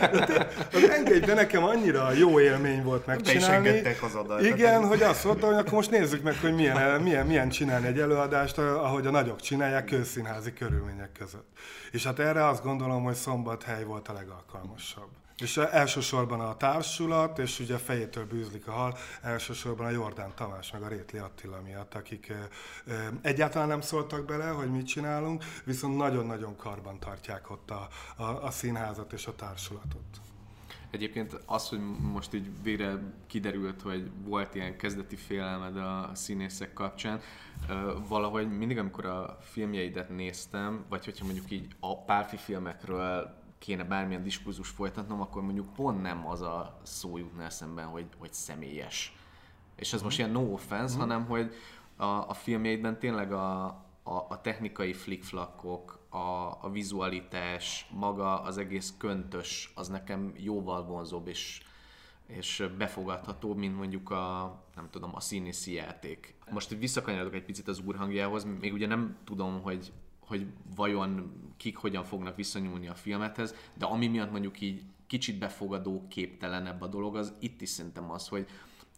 [0.72, 3.82] az engedbe nekem annyira jó élmény volt megcsinálni.
[4.02, 7.86] az Igen, hogy azt mondtam, hogy akkor most nézzük meg, hogy milyen, milyen, milyen csinálni
[7.86, 11.48] egy előadást, ahogy a nagyok csinálják közszínházi körülmények között.
[11.92, 13.14] És hát erre azt gondolom, hogy
[13.48, 15.08] Szombathely volt a legalkalmasabb.
[15.36, 20.82] És elsősorban a társulat, és ugye fejétől bűzlik a hal, elsősorban a Jordán Tamás meg
[20.82, 22.32] a Rétli Attila miatt, akik
[23.22, 28.50] egyáltalán nem szóltak bele, hogy mit csinálunk, viszont nagyon-nagyon karban tartják ott a, a, a
[28.50, 30.20] színházat és a társulatot.
[30.90, 37.20] Egyébként az, hogy most így végre kiderült, hogy volt ilyen kezdeti félelmed a színészek kapcsán,
[38.08, 44.22] valahogy mindig, amikor a filmjeidet néztem, vagy hogyha mondjuk így a párfi filmekről kéne bármilyen
[44.22, 49.16] diskurzus folytatnom, akkor mondjuk pont nem az a szó jutna eszemben, hogy, hogy személyes.
[49.76, 50.98] És ez most ilyen no offense, mm.
[50.98, 51.54] hanem hogy
[51.96, 53.64] a, a filmjeidben tényleg a,
[54.02, 61.26] a, a technikai flickflakok a, a vizualitás, maga az egész köntös, az nekem jóval vonzóbb
[61.26, 61.62] és,
[62.26, 66.34] és befogadható, mint mondjuk a, nem tudom, a színészi játék.
[66.50, 69.92] Most visszakanyarodok egy picit az úrhangjához, még ugye nem tudom, hogy
[70.28, 76.06] hogy vajon kik hogyan fognak viszonyulni a filmethez, de ami miatt mondjuk így kicsit befogadó,
[76.08, 78.46] képtelenebb a dolog, az itt is szerintem az, hogy,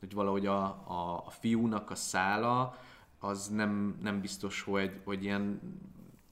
[0.01, 2.79] hogy valahogy a, a, a fiúnak a szála,
[3.19, 5.61] az nem, nem biztos, hogy, hogy ilyen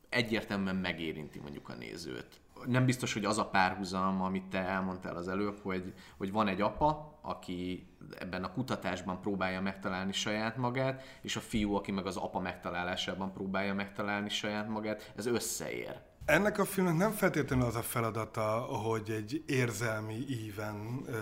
[0.08, 2.40] egyértelműen megérinti mondjuk a nézőt.
[2.66, 6.60] Nem biztos, hogy az a párhuzam, amit te elmondtál az előbb, hogy, hogy van egy
[6.60, 7.86] apa, aki
[8.18, 13.32] ebben a kutatásban próbálja megtalálni saját magát, és a fiú, aki meg az apa megtalálásában
[13.32, 16.00] próbálja megtalálni saját magát, ez összeér.
[16.24, 21.16] Ennek a filmnek nem feltétlenül az a feladata, hogy egy érzelmi íven ö,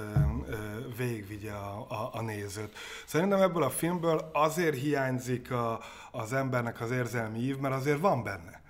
[0.48, 0.56] ö,
[0.96, 2.76] végigvigye a, a, a nézőt.
[3.06, 8.22] Szerintem ebből a filmből azért hiányzik a, az embernek az érzelmi ív, mert azért van
[8.22, 8.64] benne.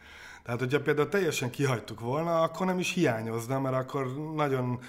[0.47, 4.81] Tehát, hogyha például teljesen kihagytuk volna, akkor nem is hiányozna, mert akkor nagyon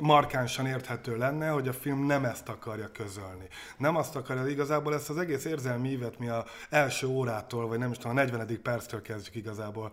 [0.00, 3.48] markánsan érthető lenne, hogy a film nem ezt akarja közölni.
[3.76, 7.90] Nem azt akarja, igazából ezt az egész érzelmi ívet mi a első órától, vagy nem
[7.90, 8.62] is tudom, a 40.
[8.62, 9.92] perctől kezdjük igazából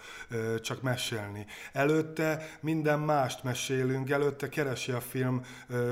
[0.62, 1.46] csak mesélni.
[1.74, 5.42] Előtte minden mást mesélünk, előtte keresi a film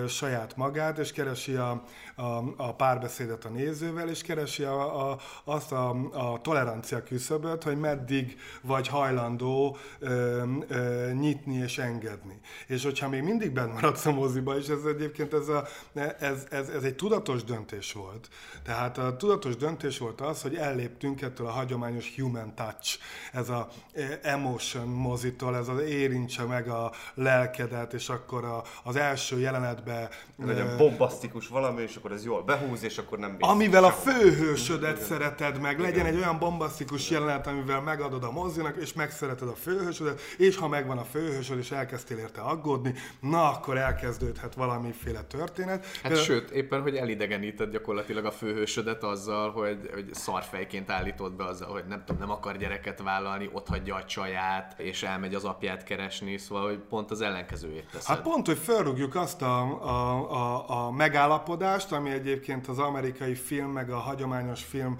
[0.08, 1.84] saját magát, és keresi a,
[2.18, 7.78] a, a párbeszédet a nézővel, és keresi a, a, azt a, a tolerancia küszöböt, hogy
[7.78, 12.40] meddig vagy hajlandó ö, ö, nyitni és engedni.
[12.68, 15.68] És hogyha még mindig bent maradsz a moziba, és ez egyébként ez, a,
[16.20, 18.30] ez, ez, ez egy tudatos döntés volt.
[18.64, 23.00] Tehát a tudatos döntés volt az, hogy elléptünk ettől a hagyományos human touch,
[23.34, 23.70] ez a
[24.22, 30.10] emotion mozitól, ez az érintse meg a lelkedet, és akkor a, az első jelenetbe...
[30.46, 35.62] Legyen bombasztikus valami, és akkor ez jól behúz, és akkor nem Amivel a főhősödet szereted
[35.62, 40.58] meg, legyen egy olyan bombasztikus jelenet, amivel megadod a mozinak, és megszereted a főhősödet, és
[40.58, 45.86] ha megvan a főhősöd, és elkezdtél érte aggódni, na akkor elkezdődhet valamiféle történet.
[46.04, 46.18] Hát De...
[46.18, 51.86] sőt, éppen, hogy elidegeníted gyakorlatilag a főhősödet azzal, hogy, hogy szarfejként állítod be azzal, hogy
[51.88, 56.38] nem tudom, nem akar gyereket vállalni, ott hagyja a csaját, és elmegy az apját keresni,
[56.38, 58.16] szóval hogy pont az ellenkezőjét teszed.
[58.16, 63.72] Hát pont, hogy felrúgjuk azt a, a, a, a megállapodást, ami egyébként az amerikai film,
[63.72, 64.98] meg a hagyományos film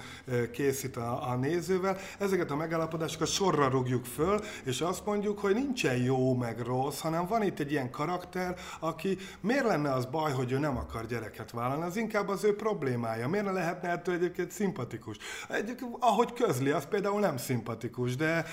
[0.52, 1.98] készít a, a nézővel.
[2.20, 7.28] Ezeket a megállapodásokat sorra rúgjuk föl, és azt mondjuk, hogy nincsen jó meg rossz, hanem
[7.28, 11.52] van itt egy ilyen karakter, aki miért lenne az baj, hogy ő nem akar gyereket
[11.52, 13.28] vállalni, az inkább az ő problémája.
[13.28, 15.18] Miért ne lehetne ettől egyébként szimpatikus?
[15.50, 18.46] Egyébként, ahogy közli, az például nem szimpatikus, de...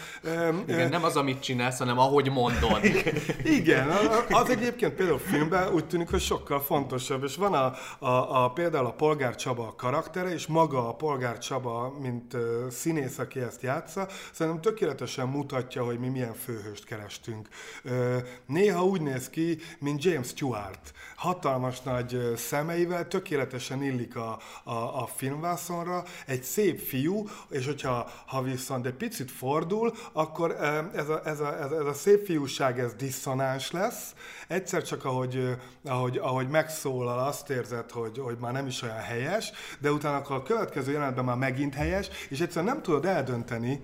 [0.67, 2.85] Igen, nem az, amit csinálsz, hanem ahogy mondod.
[3.59, 3.89] Igen,
[4.29, 8.87] az egyébként például filmben úgy tűnik, hogy sokkal fontosabb, és van a, a, a például
[8.87, 14.09] a Polgár Csaba karaktere, és maga a Polgár Csaba, mint uh, színész, aki ezt játsza,
[14.33, 17.49] szerintem tökéletesen mutatja, hogy mi milyen főhőst kerestünk.
[17.85, 18.17] Uh,
[18.47, 20.93] néha úgy néz ki, mint James Stewart.
[21.17, 28.43] Hatalmas nagy szemeivel, tökéletesen illik a, a, a filmvászonra, egy szép fiú, és hogyha ha
[28.43, 30.51] viszont egy picit fordul, akkor
[30.95, 34.15] ez a, ez a, ez a, ez a szép fiúság, ez diszonáns lesz.
[34.49, 39.53] Egyszer csak ahogy, ahogy, ahogy megszólal, azt érzed, hogy, hogy már nem is olyan helyes,
[39.79, 43.83] de utána akkor a következő jelenetben már megint helyes, és egyszerűen nem tudod eldönteni,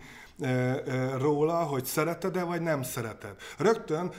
[1.18, 3.34] róla, hogy szereted-e vagy nem szereted.
[3.58, 4.12] Rögtön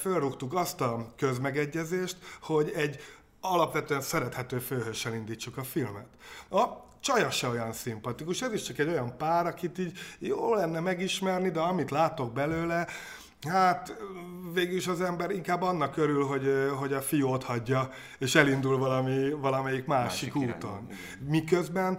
[0.00, 3.00] fölrúgtuk azt a közmegegyezést, hogy egy
[3.40, 6.06] alapvetően szerethető főhőssel indítsuk a filmet.
[6.50, 6.64] A
[7.00, 11.50] csaja se olyan szimpatikus, ez is csak egy olyan pár, akit így jó lenne megismerni,
[11.50, 12.86] de amit látok belőle,
[13.46, 13.96] Hát
[14.52, 18.78] végül is az ember inkább annak örül, hogy, hogy a fiú ott hagyja, és elindul
[18.78, 20.86] valami, valamelyik másik, másik úton.
[21.28, 21.98] Miközben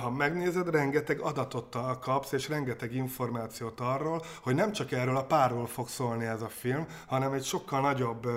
[0.00, 5.66] ha megnézed, rengeteg adatot kapsz, és rengeteg információt arról, hogy nem csak erről a párról
[5.66, 8.28] fog szólni ez a film, hanem egy sokkal nagyobb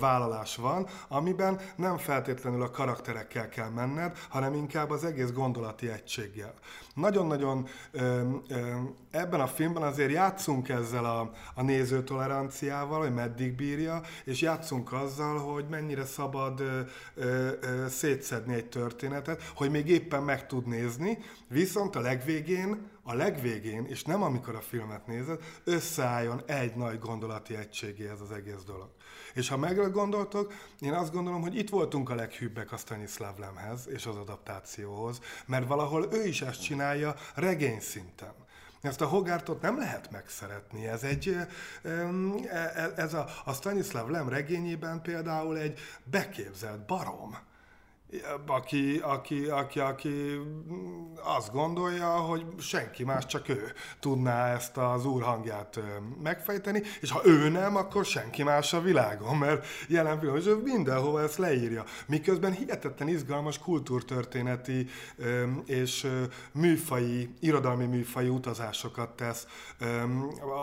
[0.00, 6.54] vállalás van, amiben nem feltétlenül a karakterekkel kell menned, hanem inkább az egész gondolati egységgel.
[6.94, 7.68] Nagyon-nagyon
[9.10, 15.38] ebben a filmben azért játszunk ezzel a, a nézőtoleranciával, hogy meddig bírja, és játszunk azzal,
[15.38, 16.62] hogy mennyire szabad
[17.88, 24.02] szétszedni egy történetet, hogy még éppen meg tud nézni, viszont a legvégén, a legvégén, és
[24.02, 28.90] nem amikor a filmet nézed, összeálljon egy nagy gondolati egységé ez az egész dolog.
[29.34, 34.06] És ha meggondoltok, én azt gondolom, hogy itt voltunk a leghűbbek a Stanislav Lemhez és
[34.06, 38.32] az adaptációhoz, mert valahol ő is ezt csinálja regény szinten.
[38.80, 40.86] Ezt a Hogártot nem lehet megszeretni.
[40.86, 41.36] Ez egy,
[41.82, 41.90] e,
[42.48, 47.36] e, ez a, a Stanislav Lem regényében például egy beképzelt barom
[48.46, 50.40] aki, aki, aki, aki
[51.24, 55.80] azt gondolja, hogy senki más, csak ő tudná ezt az úr hangját
[56.22, 61.38] megfejteni, és ha ő nem, akkor senki más a világon, mert jelen pillanatban mindenhova ezt
[61.38, 61.84] leírja.
[62.06, 64.88] Miközben hihetetlen izgalmas kultúrtörténeti
[65.64, 66.06] és
[66.52, 69.46] műfai, irodalmi műfai utazásokat tesz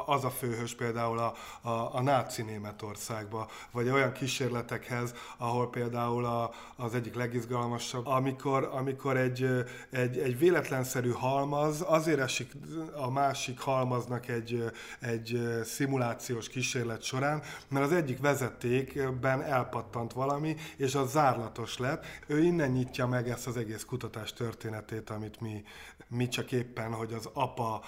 [0.05, 6.51] az a főhős például a, a, a náci Németországba, vagy olyan kísérletekhez, ahol például a,
[6.75, 9.47] az egyik legizgalmasabb, amikor, amikor egy,
[9.89, 12.51] egy, egy véletlenszerű halmaz azért esik
[12.95, 14.63] a másik halmaznak egy,
[14.99, 22.05] egy szimulációs kísérlet során, mert az egyik vezetékben elpattant valami, és az zárlatos lett.
[22.27, 25.63] Ő innen nyitja meg ezt az egész kutatás történetét, amit mi,
[26.07, 27.83] mi csak éppen, hogy az apa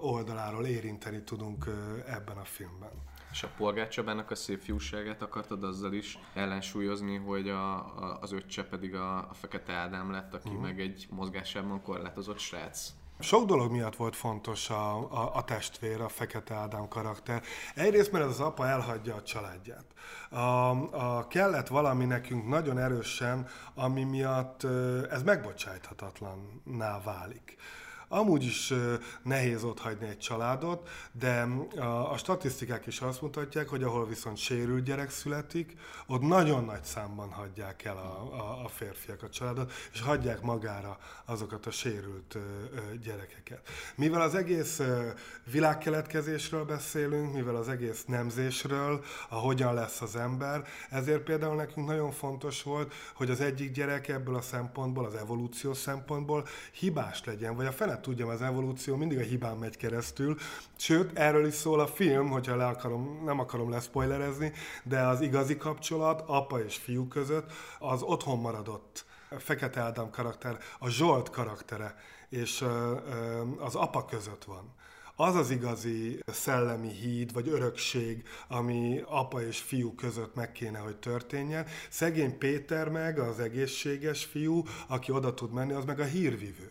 [0.00, 1.64] oldaláról érinteni tudunk
[2.06, 2.90] ebben a filmben.
[3.36, 8.32] És a Polgár Csabának a szép fiúságát akartad azzal is ellensúlyozni, hogy a, a, az
[8.32, 10.62] öccse pedig a, a Fekete Ádám lett, aki uh-huh.
[10.62, 12.88] meg egy mozgásában korlátozott srác.
[13.18, 17.42] Sok dolog miatt volt fontos a, a, a testvér, a Fekete Ádám karakter.
[17.74, 19.86] Egyrészt, mert az apa elhagyja a családját.
[20.30, 20.70] A,
[21.16, 24.64] a kellett valami nekünk nagyon erősen, ami miatt
[25.10, 27.56] ez megbocsájthatatlanná válik.
[28.08, 28.72] Amúgy is
[29.22, 34.36] nehéz ott hagyni egy családot, de a, a statisztikák is azt mutatják, hogy ahol viszont
[34.36, 39.72] sérült gyerek születik, ott nagyon nagy számban hagyják el a, a, a férfiak a családot,
[39.92, 42.36] és hagyják magára azokat a sérült
[43.02, 43.68] gyerekeket.
[43.94, 44.82] Mivel az egész
[45.44, 52.10] világkeletkezésről beszélünk, mivel az egész nemzésről, a hogyan lesz az ember, ezért például nekünk nagyon
[52.10, 57.66] fontos volt, hogy az egyik gyerek ebből a szempontból, az evolúció szempontból hibás legyen, vagy
[57.66, 60.36] a fele tudjam, az evolúció mindig a hibán megy keresztül.
[60.76, 65.56] Sőt, erről is szól a film, hogyha le akarom, nem akarom leszpoilerezni, de az igazi
[65.56, 69.04] kapcsolat apa és fiú között az otthon maradott
[69.38, 71.94] Fekete Ádám karakter, a Zsolt karaktere
[72.28, 72.64] és
[73.58, 74.74] az apa között van
[75.16, 80.96] az az igazi szellemi híd, vagy örökség, ami apa és fiú között meg kéne, hogy
[80.96, 81.66] történjen.
[81.90, 86.70] Szegény Péter meg, az egészséges fiú, aki oda tud menni, az meg a hírvivő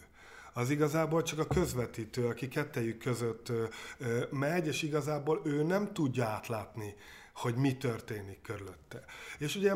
[0.57, 3.51] az igazából csak a közvetítő, aki kettejük között
[4.31, 6.95] megy, és igazából ő nem tudja átlátni,
[7.33, 9.03] hogy mi történik körülötte.
[9.37, 9.73] És ugye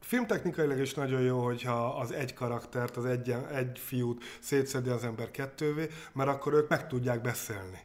[0.00, 5.30] filmtechnikailag is nagyon jó, hogyha az egy karaktert, az egy, egy fiút szétszedi az ember
[5.30, 7.78] kettővé, mert akkor ők meg tudják beszélni.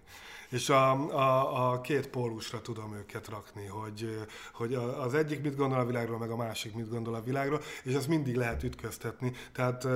[0.54, 5.80] És a, a, a két pólusra tudom őket rakni, hogy, hogy az egyik mit gondol
[5.80, 9.32] a világról, meg a másik mit gondol a világról, és ezt mindig lehet ütköztetni.
[9.52, 9.88] Tehát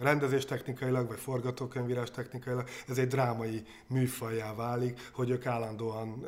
[0.00, 6.26] rendezés technikailag, vagy forgatókönyvírás technikailag ez egy drámai műfajjá válik, hogy ők állandóan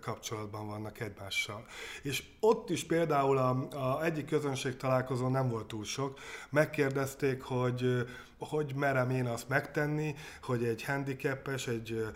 [0.00, 1.66] kapcsolatban vannak egymással.
[2.02, 6.18] És ott is például a, a egyik közönség találkozó nem volt túl sok,
[6.50, 8.06] megkérdezték, hogy
[8.44, 12.06] hogy merem én azt megtenni, hogy egy handicapes, egy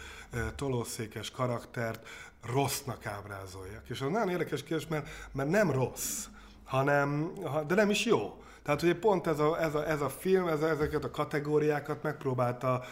[0.56, 2.08] tolószékes karaktert
[2.52, 3.88] rossznak ábrázoljak.
[3.88, 6.26] És az nagyon érdekes kérdés, mert, mert nem rossz,
[6.64, 7.32] hanem,
[7.66, 8.42] de nem is jó.
[8.68, 12.02] Tehát ugye pont ez a, ez a, ez a film, ez a, ezeket a kategóriákat
[12.02, 12.84] megpróbálta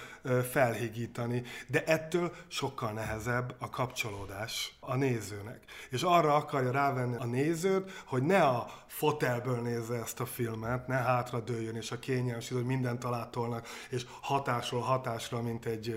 [0.51, 5.61] felhigítani, de ettől sokkal nehezebb a kapcsolódás a nézőnek.
[5.91, 10.95] És arra akarja rávenni a nézőt, hogy ne a fotelből nézze ezt a filmet, ne
[10.95, 15.89] hátra dőljön, és a kényelmes, hogy mindent alátolnak, és hatásról hatásra, mint egy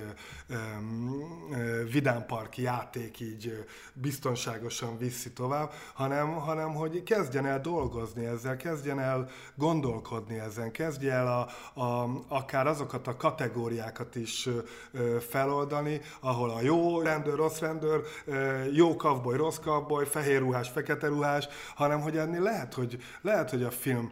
[0.48, 0.56] ö,
[1.52, 9.00] ö, vidámparki játék így biztonságosan viszi tovább, hanem, hanem hogy kezdjen el dolgozni ezzel, kezdjen
[9.00, 11.48] el gondolkodni ezen, kezdje el a,
[11.82, 14.50] a, akár azokat a kategóriákat is
[15.30, 18.04] feloldani, ahol a jó rendőr, rossz rendőr,
[18.74, 23.64] jó kavboly, rossz kavboly, fehér ruhás, fekete ruhás, hanem hogy ennél lehet, hogy, lehet, hogy
[23.64, 24.12] a film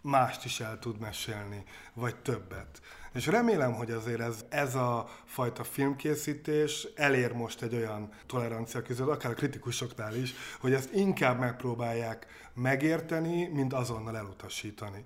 [0.00, 1.64] mást is el tud mesélni,
[1.94, 2.80] vagy többet.
[3.14, 9.08] És remélem, hogy azért ez, ez a fajta filmkészítés elér most egy olyan tolerancia között,
[9.08, 15.04] akár a kritikusoknál is, hogy ezt inkább megpróbálják megérteni, mint azonnal elutasítani.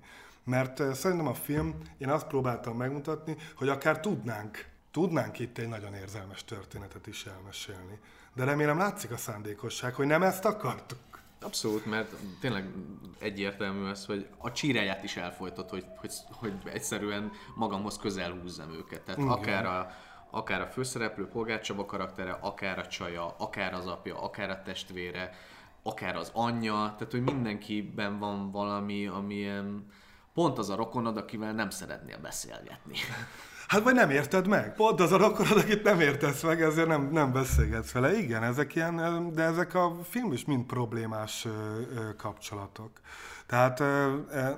[0.49, 5.93] Mert szerintem a film, én azt próbáltam megmutatni, hogy akár tudnánk, tudnánk itt egy nagyon
[5.93, 7.99] érzelmes történetet is elmesélni.
[8.35, 10.99] De remélem látszik a szándékosság, hogy nem ezt akartuk.
[11.41, 12.69] Abszolút, mert tényleg
[13.19, 19.01] egyértelmű az, hogy a csíráját is elfolytott, hogy, hogy, hogy egyszerűen magamhoz közel húzzam őket.
[19.01, 19.31] Tehát Igen.
[19.31, 19.91] akár a,
[20.29, 25.33] akár a főszereplő Polgár Csaba karaktere, akár a csaja, akár az apja, akár a testvére,
[25.83, 29.85] akár az anyja, tehát hogy mindenkiben van valami, amilyen
[30.39, 32.95] pont az a rokonod, akivel nem szeretnél beszélgetni.
[33.67, 34.75] Hát vagy nem érted meg.
[34.75, 38.17] Pont az a rokkonod, akit nem értesz meg, ezért nem, nem beszélgetsz vele.
[38.17, 41.47] Igen, ezek ilyen, de ezek a film is mind problémás
[42.17, 42.91] kapcsolatok.
[43.45, 43.83] Tehát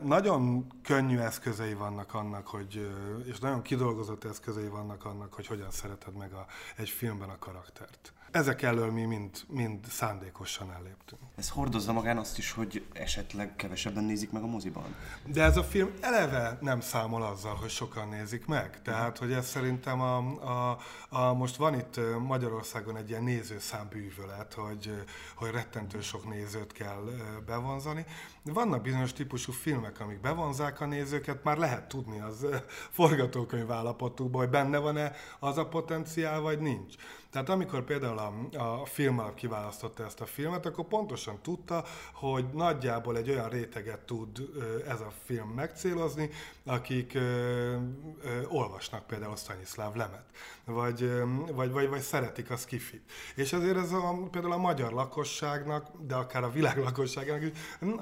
[0.03, 2.91] nagyon könnyű eszközei vannak annak, hogy,
[3.23, 8.13] és nagyon kidolgozott eszközei vannak annak, hogy hogyan szereted meg a, egy filmben a karaktert.
[8.31, 11.21] Ezek elől mi mind, mind szándékosan elléptünk.
[11.35, 14.95] Ez hordozza magán azt is, hogy esetleg kevesebben nézik meg a moziban?
[15.25, 18.81] De ez a film eleve nem számol azzal, hogy sokan nézik meg.
[18.81, 20.77] Tehát, hogy ez szerintem a, a,
[21.09, 25.03] a most van itt Magyarországon egy ilyen nézőszám bűvölet, hogy,
[25.35, 27.03] hogy rettentő sok nézőt kell
[27.45, 28.05] bevonzani.
[28.43, 32.45] Vannak bizonyos típusú filmek, amik bevonzák a nézőket, már lehet tudni az
[32.89, 36.95] forgatókönyv állapotukban, hogy benne van-e az a potenciál, vagy nincs.
[37.31, 42.45] Tehát amikor például a, a film alap kiválasztotta ezt a filmet, akkor pontosan tudta, hogy
[42.53, 44.49] nagyjából egy olyan réteget tud
[44.87, 46.29] ez a film megcélozni,
[46.71, 50.25] akik ö, ö, olvasnak például Stanislav Lemet,
[50.65, 53.11] vagy, ö, vagy, vagy, vagy szeretik a skifit.
[53.35, 57.51] És azért ez a, például a magyar lakosságnak, de akár a világ lakosságának is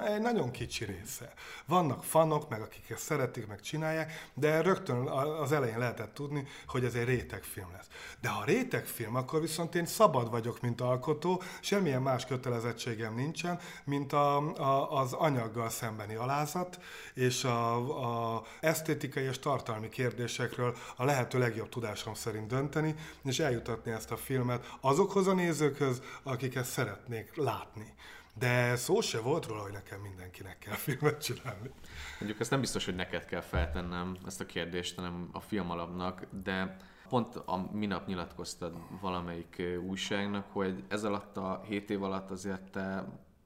[0.06, 1.32] egy nagyon kicsi része.
[1.66, 5.06] Vannak fanok, meg akik ezt szeretik, meg csinálják, de rögtön
[5.42, 7.86] az elején lehetett tudni, hogy ez egy rétegfilm lesz.
[8.20, 14.12] De ha rétegfilm, akkor viszont én szabad vagyok, mint alkotó, semmilyen más kötelezettségem nincsen, mint
[14.12, 16.78] a, a, az anyaggal szembeni alázat,
[17.14, 22.94] és a, a esztétikai és tartalmi kérdésekről a lehető legjobb tudásom szerint dönteni,
[23.24, 27.94] és eljutatni ezt a filmet azokhoz a nézőkhöz, akik ezt szeretnék látni.
[28.38, 31.70] De szó se volt róla, hogy nekem mindenkinek kell filmet csinálni.
[32.18, 36.76] Mondjuk ezt nem biztos, hogy neked kell feltennem ezt a kérdést, hanem a filmalapnak, de
[37.08, 43.04] pont a minap nyilatkoztad valamelyik újságnak, hogy ez alatt a 7 év alatt azért te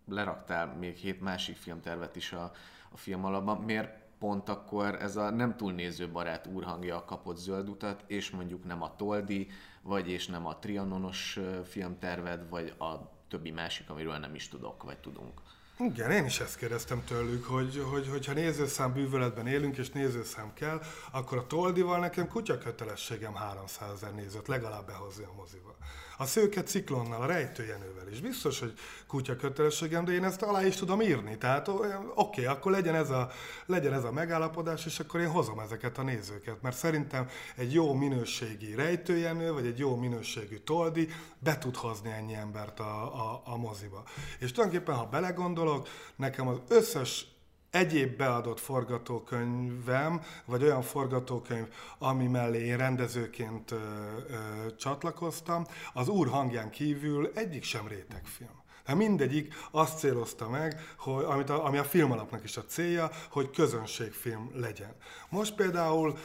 [0.08, 2.52] leraktál még hét másik filmtervet is a,
[2.90, 3.60] a film alapban.
[3.60, 8.82] Miért pont akkor ez a nem túl nézőbarát úrhangja kapott zöld utat, és mondjuk nem
[8.82, 9.48] a Toldi,
[9.82, 12.92] vagy és nem a Trianonos filmterved, vagy a
[13.28, 15.40] többi másik, amiről nem is tudok, vagy tudunk.
[15.78, 20.80] Igen, én is ezt kérdeztem tőlük, hogy, hogy, hogyha nézőszám bűvöletben élünk, és nézőszám kell,
[21.12, 25.76] akkor a Toldival nekem kutya kötelességem 300 ezer nézőt legalább behozni a moziba.
[26.16, 28.20] A szőke ciklonnal, a rejtőjenővel is.
[28.20, 28.72] Biztos, hogy
[29.06, 31.38] kutya kötelességem, de én ezt alá is tudom írni.
[31.38, 33.30] Tehát oké, okay, akkor legyen ez, a,
[33.66, 36.62] legyen ez a megállapodás, és akkor én hozom ezeket a nézőket.
[36.62, 41.08] Mert szerintem egy jó minőségi rejtőjenő, vagy egy jó minőségű toldi
[41.38, 44.02] be tud hozni ennyi embert a, a, a moziba.
[44.38, 47.33] És tulajdonképpen, ha belegondolok, nekem az összes
[47.74, 51.66] egyéb beadott forgatókönyvem, vagy olyan forgatókönyv,
[51.98, 54.36] ami mellé én rendezőként ö, ö,
[54.76, 58.62] csatlakoztam, az úr hangján kívül egyik sem rétegfilm.
[58.84, 63.50] Hát mindegyik azt célozta meg, hogy, amit a, ami a filmalapnak is a célja, hogy
[63.50, 64.94] közönségfilm legyen.
[65.28, 66.18] Most például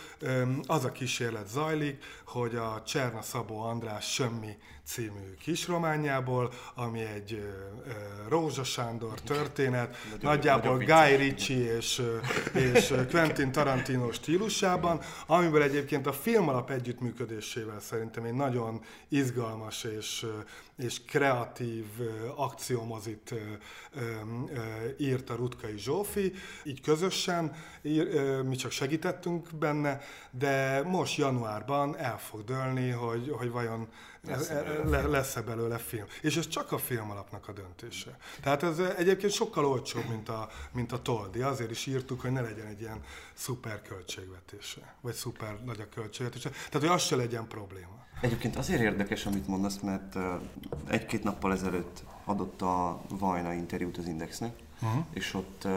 [0.66, 4.58] az a kísérlet zajlik, hogy a Cserna Szabó András Semmi
[4.90, 7.44] című kisrománjából, ami egy
[8.28, 12.02] Rózsa Sándor történet, nagyon, nagyjából Guy Ritchie és,
[12.54, 20.26] és Quentin Tarantino stílusában, amiből egyébként a filmalap együttműködésével szerintem egy nagyon izgalmas és,
[20.78, 21.86] és kreatív
[22.36, 23.34] akciómozit
[24.98, 26.34] írt a Rutkai Zsófi,
[26.64, 27.56] így közösen,
[28.44, 33.88] mi csak segítettünk benne, de most januárban el fog dőlni, hogy, hogy vajon
[35.08, 36.06] lesz-e belőle film.
[36.22, 38.18] És ez csak a film alapnak a döntése.
[38.42, 41.42] Tehát ez egyébként sokkal olcsóbb, mint a, mint a Toldi.
[41.42, 43.04] Azért is írtuk, hogy ne legyen egy ilyen
[43.34, 46.50] szuper költségvetése, vagy szuper nagy a költségvetése.
[46.50, 47.98] Tehát, hogy az se legyen probléma.
[48.22, 50.16] Egyébként azért érdekes, amit mondasz, mert
[50.88, 55.06] egy-két nappal ezelőtt adott a Vajna interjút az Indexnek, uh-huh.
[55.14, 55.68] és ott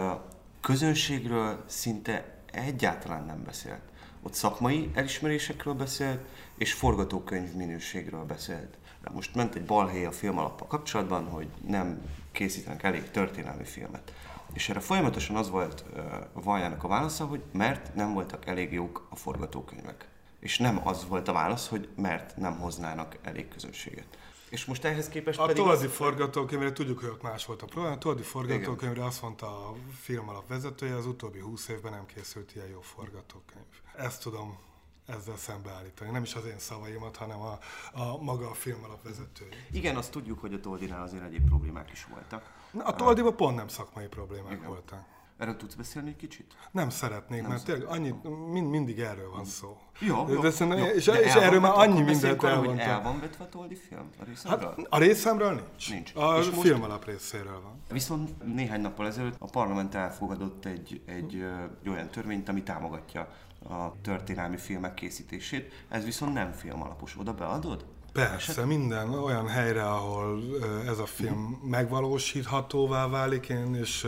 [0.60, 3.80] közönségről szinte egyáltalán nem beszélt.
[4.22, 6.20] Ott szakmai elismerésekről beszélt,
[6.56, 8.76] és forgatókönyv minőségről beszélt.
[9.12, 12.02] Most ment egy balhé a film alappal kapcsolatban, hogy nem
[12.32, 14.12] készítenek elég történelmi filmet.
[14.52, 16.02] És erre folyamatosan az volt uh,
[16.32, 20.08] Vajának a válasza, hogy mert nem voltak elég jók a forgatókönyvek.
[20.40, 24.18] És nem az volt a válasz, hogy mert nem hoznának elég közönséget.
[24.48, 25.62] És most ehhez képest a pedig...
[25.62, 25.92] A Toldi az...
[25.92, 27.94] forgatókönyvre tudjuk, hogy ott más volt a probléma.
[27.94, 32.54] A Toldi forgatókönyvre azt mondta a film alap vezetője, az utóbbi húsz évben nem készült
[32.54, 33.81] ilyen jó forgatókönyv.
[33.96, 34.58] Ezt tudom
[35.06, 36.10] ezzel szembeállítani.
[36.10, 37.58] Nem is az én szavaimat, hanem a,
[37.92, 39.66] a maga a film alapvezetője.
[39.72, 42.52] Igen, azt tudjuk, hogy a Toldinál azért egyéb problémák is voltak.
[42.84, 44.66] A Toldiban pont nem szakmai problémák Igen.
[44.66, 45.04] voltak.
[45.38, 46.56] Erről tudsz beszélni egy kicsit?
[46.70, 49.78] Nem szeretnék, nem mert tényleg annyit, mind, mindig erről van szó.
[49.98, 50.84] Jó, jó, de jó.
[50.84, 52.88] És, de és erről már annyi mindent elmondtam.
[52.88, 54.74] El van vetve a Toldi film a részemről?
[54.76, 55.90] Hát, a részemről nincs.
[55.90, 56.14] Nincs.
[56.14, 56.90] A és film most...
[56.90, 57.82] alap részéről van.
[57.90, 61.44] Viszont néhány nappal ezelőtt a parlament elfogadott egy, egy,
[61.82, 63.28] egy olyan törvényt, ami támogatja
[63.68, 65.72] a történelmi filmek készítését.
[65.88, 67.18] Ez viszont nem film alapos.
[67.18, 67.84] Oda beadod?
[68.12, 70.42] Persze, minden olyan helyre, ahol
[70.86, 74.06] ez a film megvalósíthatóvá válik, én és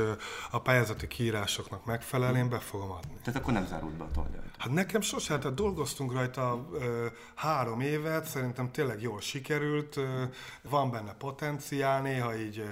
[0.50, 3.14] a pályázati kiírásoknak megfelel, én be fogom adni.
[3.24, 4.42] Tehát akkor nem zárult be a tolja?
[4.58, 6.68] Hát nekem sosem, tehát dolgoztunk rajta
[7.34, 10.00] három évet, szerintem tényleg jól sikerült,
[10.62, 12.62] van benne potenciál, néha így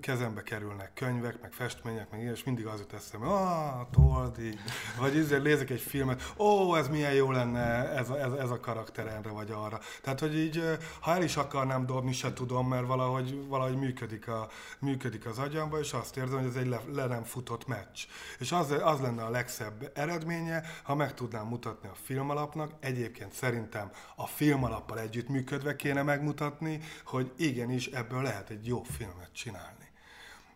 [0.00, 4.58] kezembe kerülnek könyvek, meg festmények, meg és mindig az jut eszembe, ah, Toldi,
[4.98, 8.60] vagy ízzel nézek egy filmet, ó, ez milyen jó lenne ez a, ez, ez a
[8.60, 9.80] karakter erre vagy arra.
[10.02, 14.48] Tehát, hogy így, ha el is akarnám dobni, se tudom, mert valahogy, valahogy működik, a,
[14.78, 18.00] működik az agyamba, és azt érzem, hogy ez egy le, le nem futott meccs.
[18.38, 23.90] És az, az lenne a legszebb eredménye, ha meg tudnám mutatni a filmalapnak, egyébként szerintem
[24.16, 29.85] a filmalappal együtt működve kéne megmutatni, hogy igenis ebből lehet egy jó filmet csinálni.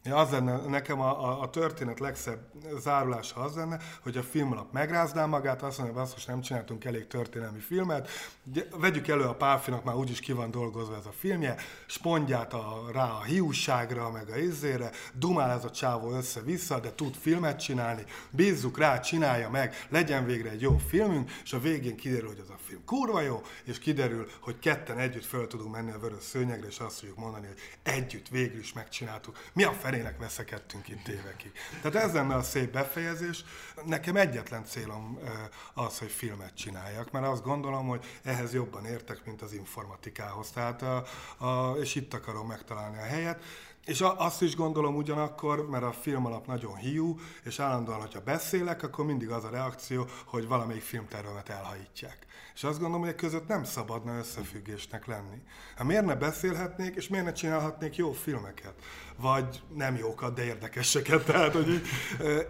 [0.05, 2.39] Az lenne, nekem a, a, a történet legszebb
[2.79, 7.59] zárulása az lenne, hogy a filmalap megrázná magát, azt mondja, hogy nem csináltunk elég történelmi
[7.59, 8.09] filmet,
[8.77, 13.11] vegyük elő a Pálfinak, már úgyis ki van dolgozva ez a filmje, spondját a, rá
[13.11, 18.79] a hiúságra, meg a izzére, dumál ez a csávó össze-vissza, de tud filmet csinálni, bízzuk
[18.79, 22.59] rá, csinálja meg, legyen végre egy jó filmünk, és a végén kiderül, hogy az a
[22.67, 26.79] film kurva jó, és kiderül, hogy ketten együtt föl tudunk menni a vörös szőnyegre, és
[26.79, 29.37] azt tudjuk mondani, hogy együtt végül is megcsináltuk.
[29.53, 31.53] Mi a felének veszekedtünk itt évekig.
[31.83, 33.45] Tehát ez lenne a szép befejezés.
[33.85, 35.19] Nekem egyetlen célom
[35.75, 40.51] az, hogy filmet csináljak, mert azt gondolom, hogy ehhez jobban értek, mint az informatikához.
[40.51, 41.05] Tehát a,
[41.47, 43.43] a, és itt akarom megtalálni a helyet.
[43.91, 48.83] És azt is gondolom ugyanakkor, mert a film alap nagyon hiú, és állandóan, hogyha beszélek,
[48.83, 52.27] akkor mindig az a reakció, hogy valamelyik filmtervemet elhajítják.
[52.55, 55.43] És azt gondolom, hogy között nem szabadna összefüggésnek lenni.
[55.77, 58.75] Hát miért ne beszélhetnék, és miért ne csinálhatnék jó filmeket?
[59.17, 61.25] Vagy nem jókat, de érdekeseket.
[61.31, 61.83] Tehát, hogy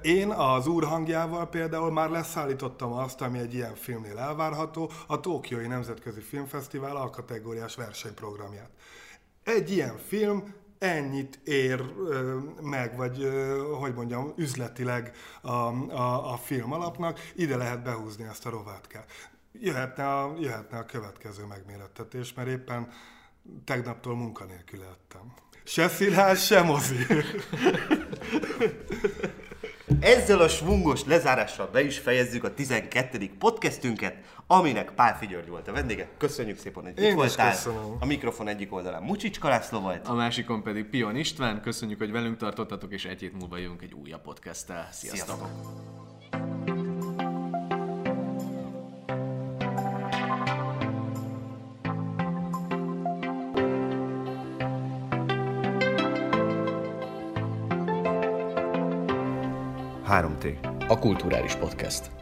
[0.03, 5.67] én az úr hangjával például már leszállítottam azt, ami egy ilyen filmnél elvárható, a Tókiói
[5.67, 8.71] Nemzetközi Filmfesztivál alkategóriás versenyprogramját.
[9.45, 11.85] Egy ilyen film ennyit ér
[12.61, 13.29] meg, vagy
[13.79, 19.11] hogy mondjam, üzletileg a, a, a film alapnak, ide lehet behúzni ezt a rovátkát.
[19.53, 22.89] Jöhetne a, jöhetne a következő megmérettetés, mert éppen
[23.65, 25.35] tegnaptól munkanélkül lettem.
[25.65, 27.07] Se színház, se mozi.
[30.01, 33.31] Ezzel a svungos lezárással be is fejezzük a 12.
[33.39, 34.17] podcastünket,
[34.51, 36.09] aminek Pál Figyörgy volt a vendége.
[36.19, 37.51] Köszönjük szépen, hogy itt voltál.
[37.51, 37.97] Köszönöm.
[38.01, 40.09] A mikrofon egyik oldalán Mucsicska László volt.
[40.09, 41.61] A másikon pedig Pion István.
[41.61, 44.89] Köszönjük, hogy velünk tartottatok, és egy hét múlva jövünk egy újabb podcasttel.
[44.93, 45.37] Sziasztok!
[45.37, 45.49] Sziasztok.
[60.89, 62.20] A kulturális podcast.